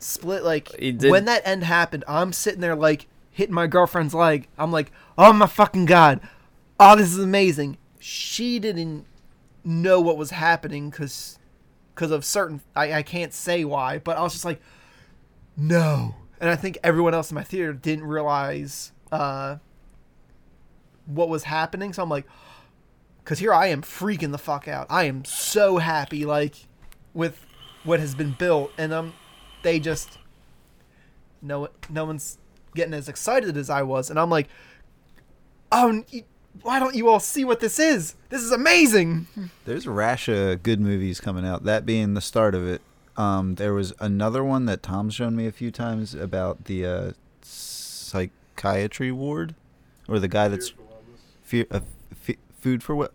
[0.00, 4.14] split like He did- when that end happened i'm sitting there like hitting my girlfriend's
[4.14, 6.20] leg i'm like oh my fucking god
[6.78, 9.04] oh this is amazing she didn't
[9.64, 11.40] know what was happening because
[11.92, 14.60] because of certain I, I can't say why but i was just like
[15.56, 19.56] no and i think everyone else in my theater didn't realize uh
[21.06, 22.26] what was happening so i'm like
[23.28, 26.54] because here i am freaking the fuck out i am so happy like
[27.12, 27.44] with
[27.84, 29.12] what has been built and um
[29.62, 30.18] they just
[31.42, 32.38] no no one's
[32.74, 34.48] getting as excited as I was and I'm like
[35.72, 36.24] oh n- y-
[36.62, 39.26] why don't you all see what this is this is amazing
[39.64, 41.64] There's a rash of good movies coming out.
[41.64, 42.80] That being the start of it.
[43.16, 47.12] Um, there was another one that Tom's shown me a few times about the uh,
[47.42, 49.56] psychiatry ward,
[50.06, 50.72] or the guy that's
[51.42, 51.80] fear, uh,
[52.60, 53.12] food for what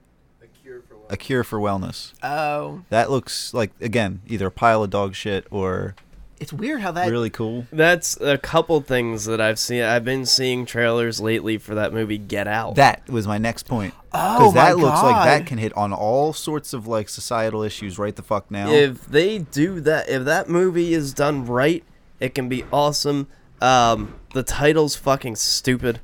[1.13, 1.73] A cure for what?
[1.73, 2.13] a cure for wellness.
[2.23, 5.95] oh That looks like again either a pile of dog shit or
[6.39, 7.65] it's weird how that really cool.
[7.71, 9.81] That's a couple things that I've seen.
[9.81, 12.75] I've been seeing trailers lately for that movie Get Out.
[12.75, 13.93] That was my next point.
[14.11, 17.97] oh my that looks like that can hit on all sorts of like societal issues
[17.97, 18.69] right the fuck now.
[18.69, 21.83] if they do that, if that movie is done right,
[22.19, 23.27] it can be awesome.
[23.61, 26.01] Um, the title's fucking stupid,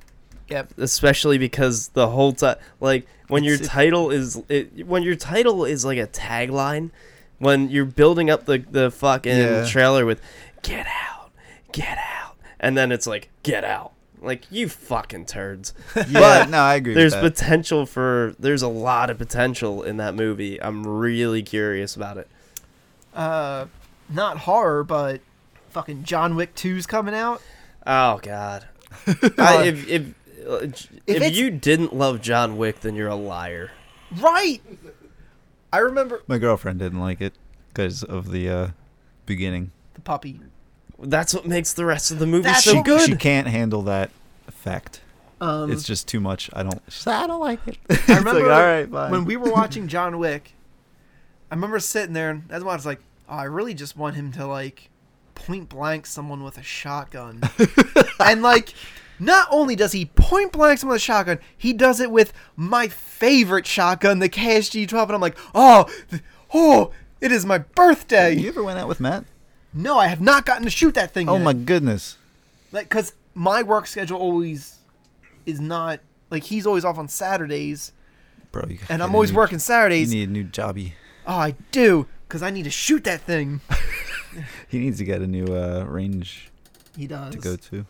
[0.50, 5.04] yep especially because the whole time, like when your It's- it- title is it, when
[5.04, 6.90] your title is like a tagline,
[7.38, 9.66] when you're building up the the fucking Yeah.
[9.68, 10.22] trailer with
[10.64, 11.32] "Get out,
[11.72, 15.74] get out," and then it's like "Get out." Like you fucking turds.
[15.96, 16.94] yeah, but no, I agree.
[16.94, 20.62] There's potential for there's a lot of potential in that movie.
[20.62, 22.28] I'm really curious about it.
[23.16, 23.66] uh
[24.12, 25.22] not horror but
[25.70, 27.42] fucking John Wick 2's coming out
[27.88, 28.66] Oh God!
[29.38, 30.04] I, if if
[30.50, 30.68] uh,
[31.08, 33.72] if, you didn't love John Wick, then you're a liar.
[34.20, 34.62] right
[35.72, 37.34] I remember My girlfriend didn't like it
[37.70, 38.68] because of the uh,
[39.26, 39.72] beginning.
[39.94, 40.40] the puppy.
[40.98, 43.02] That's what makes the rest of the movie That's so what- good.
[43.10, 44.10] She can't handle that
[44.48, 45.02] effect.
[45.42, 46.50] Um, it's just too much.
[46.52, 46.82] I don't.
[46.90, 47.78] She's like, I don't like it.
[47.90, 49.12] I remember like, all right, fine.
[49.12, 50.54] when we were watching John Wick.
[51.50, 53.00] I remember sitting there and that's why I was like,
[53.30, 54.90] oh, I really just want him to like
[55.36, 57.42] point blank someone with a shotgun,
[58.20, 58.74] and like.
[59.20, 62.88] Not only does he point blank someone with a shotgun, he does it with my
[62.88, 66.24] favorite shotgun, the KSG 12, and I'm like, oh, th-
[66.54, 68.34] oh, it is my birthday.
[68.36, 69.26] you ever went out with Matt?
[69.74, 71.28] No, I have not gotten to shoot that thing.
[71.30, 71.44] Oh yet.
[71.44, 72.18] my goodness.
[72.72, 74.78] like because my work schedule always
[75.46, 76.00] is not
[76.32, 77.92] like he's always off on Saturdays,
[78.52, 80.14] Bro, you and I'm always need- working Saturdays.
[80.14, 80.94] You need a new jobby.
[81.28, 83.62] oh, I do because I need to shoot that thing.
[84.68, 86.52] He needs to get a new uh, range
[86.96, 87.34] He does.
[87.34, 87.86] to go to.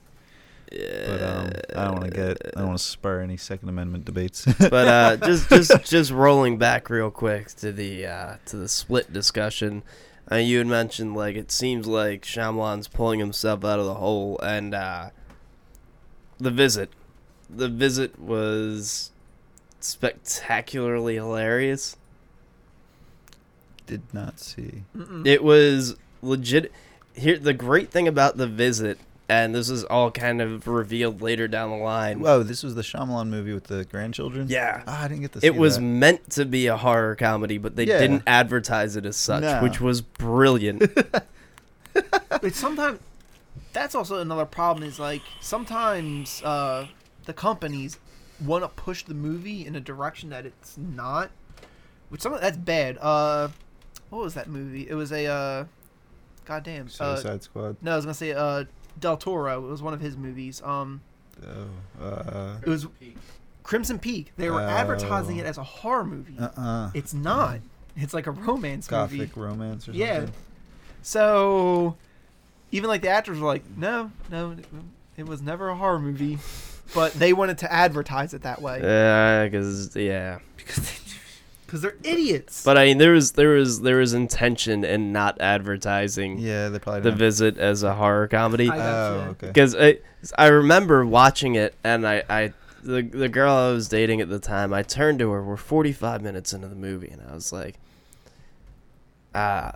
[0.72, 1.06] Yeah.
[1.08, 2.38] But um, I don't want to get.
[2.56, 4.46] I don't want to spur any Second Amendment debates.
[4.60, 9.12] but uh, just just just rolling back real quick to the uh, to the split
[9.12, 9.84] discussion.
[10.32, 14.40] Uh, you had mentioned like it seems like Shyamalan's pulling himself out of the hole,
[14.44, 15.10] and uh,
[16.40, 16.92] the visit,
[17.50, 19.12] the visit was
[19.80, 21.98] spectacularly hilarious.
[23.88, 24.84] Did not see.
[24.96, 25.26] Mm-mm.
[25.26, 26.72] It was legit.
[27.16, 29.00] Here, the great thing about the visit,
[29.30, 32.20] and this is all kind of revealed later down the line.
[32.20, 34.48] Whoa, this was the Shyamalan movie with the grandchildren.
[34.50, 34.84] Yeah.
[34.88, 35.42] Ah, I didn't get to.
[35.42, 35.82] See It was that.
[35.82, 38.00] meant to be a horror comedy, but they Yeah.
[38.00, 39.62] didn't advertise it as such, No.
[39.62, 40.84] which was brilliant.
[42.42, 43.00] But sometimes
[43.74, 44.88] that's also another problem.
[44.88, 46.88] Is like sometimes uh,
[47.26, 47.98] the companies
[48.46, 51.32] want to push the movie in a direction that it's not,
[52.10, 52.98] which some that's bad.
[53.02, 53.50] Uh,
[54.10, 54.88] what was that movie?
[54.88, 55.66] It was a uh,
[56.46, 56.86] goddamn.
[57.00, 57.76] Uh, Suicide Squad.
[57.82, 58.64] no, I was gonna say uh,
[59.00, 59.66] Del Toro.
[59.66, 60.62] It was one of his movies.
[60.64, 61.02] Um,
[61.42, 62.86] Oh, uh, it was
[63.64, 64.34] Crimson Peak.
[64.36, 65.44] They were advertising Oh.
[65.44, 66.38] it as a horror movie.
[66.38, 66.92] uh-uh.
[66.94, 67.60] It's not.
[67.96, 69.18] It's like a romance movie.
[69.20, 70.16] Gothic romance or Yeah.
[70.18, 70.34] something.
[71.02, 71.96] So
[72.72, 74.56] even like the actors were like, no, no,
[75.18, 76.40] it was never a horror movie,
[76.94, 80.40] but they wanted to advertise it that way Yeah, because yeah.
[80.58, 80.90] because
[81.72, 82.64] they're idiots.
[82.64, 86.80] But I mean, there was there was there was intention in not advertising Yeah, they
[86.80, 87.18] probably the don't.
[87.20, 88.70] visit as a horror comedy.
[88.70, 88.78] I.
[88.78, 89.48] Oh, okay.
[89.48, 90.00] because I,
[90.38, 94.40] I remember watching it and I, I the, the girl I was dating at the
[94.40, 97.76] time I turned to her we're 45 minutes into the movie and I was like
[99.36, 99.72] uh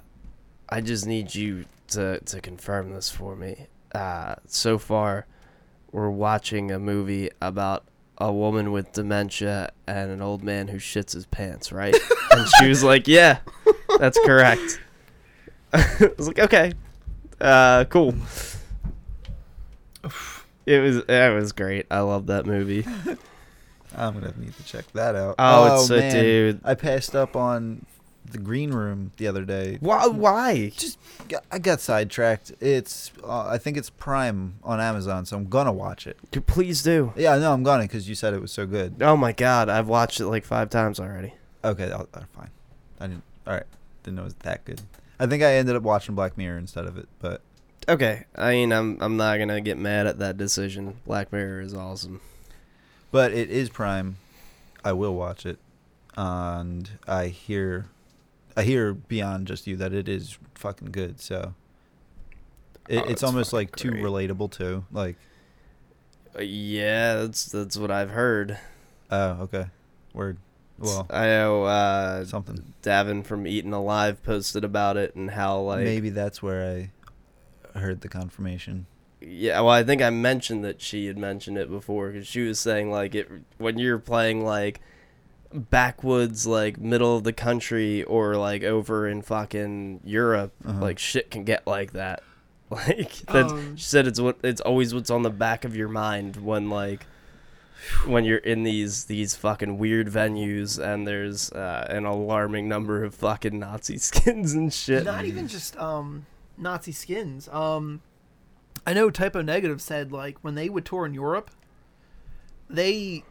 [0.69, 5.25] I just need you to to confirm this for me uh so far
[5.91, 7.83] we're watching a movie about
[8.17, 11.95] a woman with dementia and an old man who shits his pants right
[12.31, 13.39] and she was like yeah
[13.99, 14.79] that's correct
[15.73, 16.73] I was like okay
[17.41, 18.13] uh cool
[20.65, 21.85] it was it was great.
[21.91, 22.85] I love that movie.
[23.95, 25.35] I'm gonna need to check that out.
[25.37, 26.11] Oh, it's so man.
[26.13, 26.61] dude.
[26.63, 27.85] I passed up on
[28.33, 29.77] the Green Room the other day.
[29.79, 30.07] Why?
[30.07, 30.69] Why?
[30.75, 30.99] Just
[31.51, 32.51] I got sidetracked.
[32.59, 36.17] It's uh, I think it's Prime on Amazon, so I'm gonna watch it.
[36.47, 37.13] Please do.
[37.15, 38.95] Yeah, no, I'm gonna because you said it was so good.
[39.01, 41.33] Oh my god, I've watched it like five times already.
[41.63, 42.49] Okay, I'll, uh, fine.
[42.99, 43.23] I didn't.
[43.47, 43.63] All right,
[44.03, 44.81] didn't know it was that good.
[45.19, 47.41] I think I ended up watching Black Mirror instead of it, but
[47.87, 50.97] Okay, I mean, I'm I'm not gonna get mad at that decision.
[51.05, 52.21] Black Mirror is awesome.
[53.11, 54.17] but it is Prime.
[54.85, 55.59] I will watch it,
[56.17, 57.85] and I hear,
[58.55, 61.19] I hear beyond just you that it is fucking good.
[61.19, 61.53] So
[62.87, 64.85] it, Oh, it's it's almost like too relatable too.
[64.91, 65.15] Like,
[66.37, 68.57] Uh, yeah, that's that's what I've heard.
[69.11, 69.67] oh, okay,
[70.13, 70.37] word.
[70.79, 72.73] Well, I know uh, something.
[72.81, 76.89] Davin from Eaten Alive posted about it and how like Maybe that's where
[77.75, 78.87] I heard the confirmation.
[79.21, 82.59] Yeah, well, I think I mentioned that she had mentioned it before because she was
[82.59, 84.81] saying like it when you're playing like
[85.53, 90.79] backwoods, like middle of the country, or like over in fucking Europe, Uh-huh.
[90.81, 92.21] like shit can get like that.
[92.69, 95.89] Like that's Um, she said it's what it's always what's on the back of your
[95.89, 97.05] mind when like
[98.07, 103.13] when you're in these these fucking weird venues and there's uh, an alarming number of
[103.13, 105.03] fucking Nazi skins and shit.
[105.05, 106.25] Not even just um,
[106.57, 107.47] Nazi skins.
[107.49, 108.01] Um,
[108.87, 111.51] I know Type O Negative said like when they would tour in Europe,
[112.69, 113.23] they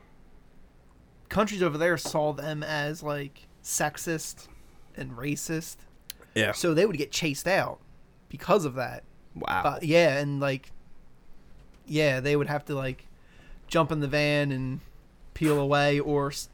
[1.33, 4.49] countries over there saw them as like sexist
[4.97, 5.77] and racist,
[6.35, 6.53] Yeah.
[6.53, 7.81] so they would get chased out
[8.29, 9.03] because of that.
[9.35, 9.63] Wow.
[9.63, 10.71] But yeah, and like,
[11.87, 13.07] yeah, they would have to like
[13.67, 14.81] jump in the van and
[15.33, 16.51] peel away or s-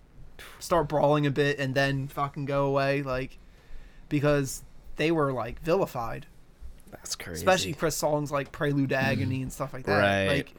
[0.61, 3.39] start brawling a bit and then fucking go away, like,
[4.09, 4.63] because
[4.95, 6.27] they were like vilified,
[6.93, 7.39] That's crazy.
[7.39, 9.05] especially for songs like Prelude to mm-hmm.
[9.05, 9.99] Agony and stuff like that.
[9.99, 10.29] Right.
[10.29, 10.55] Like,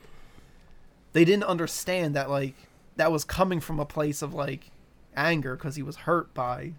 [1.14, 2.56] they didn't understand that like
[3.00, 4.72] that was coming from a place of like
[5.16, 6.74] anger because he was hurt by.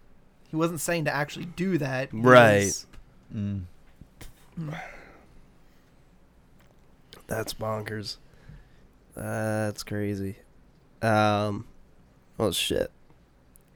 [0.49, 2.11] He wasn't saying to actually do that.
[2.13, 2.65] Right.
[2.65, 2.87] was-
[3.35, 3.63] Mm.
[7.27, 8.17] That's bonkers.
[9.15, 10.37] That's crazy.
[11.03, 11.67] Um,
[12.37, 12.91] well, shit.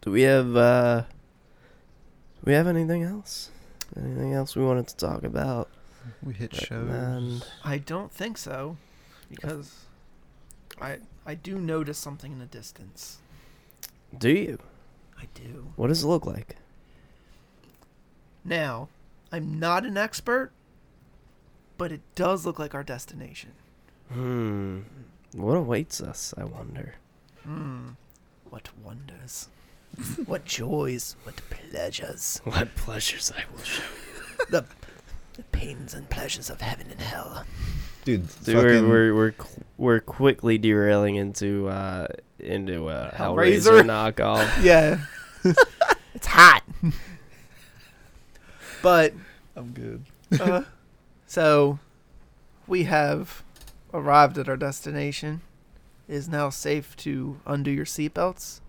[0.02, 3.50] Do we have uh, do we have anything else?
[3.96, 5.68] Anything else we wanted to talk about?
[6.22, 7.44] We hit shows.
[7.64, 8.76] I don't think so,
[9.30, 9.83] because
[10.80, 13.18] I I do notice something in the distance.
[14.16, 14.58] Do you?
[15.18, 15.72] I do.
[15.76, 16.56] What does it look like?
[18.44, 18.88] Now,
[19.32, 20.52] I'm not an expert,
[21.78, 23.52] but it does look like our destination.
[24.12, 24.80] Hmm.
[25.32, 26.34] What awaits us?
[26.36, 26.94] I wonder.
[27.42, 27.90] Hmm.
[28.50, 29.48] What wonders.
[30.26, 31.16] what joys.
[31.24, 32.40] What pleasures.
[32.44, 33.82] What pleasures I will show.
[34.50, 34.64] The,
[35.34, 37.44] the pains and pleasures of heaven and hell.
[38.04, 39.34] Dude, Dude, we're, fucking- we're we're
[39.78, 42.06] we're quickly derailing into uh
[42.38, 43.82] into a Hellraiser?
[43.82, 44.50] Hellraiser knockoff.
[44.62, 44.98] Yeah.
[46.14, 46.62] it's hot.
[48.82, 49.12] but
[49.56, 50.04] I'm good.
[50.40, 50.62] uh,
[51.26, 51.78] so
[52.66, 53.42] we have
[53.92, 55.40] arrived at our destination.
[56.08, 58.60] It is now safe to undo your seatbelts.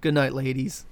[0.00, 0.84] Good night, ladies.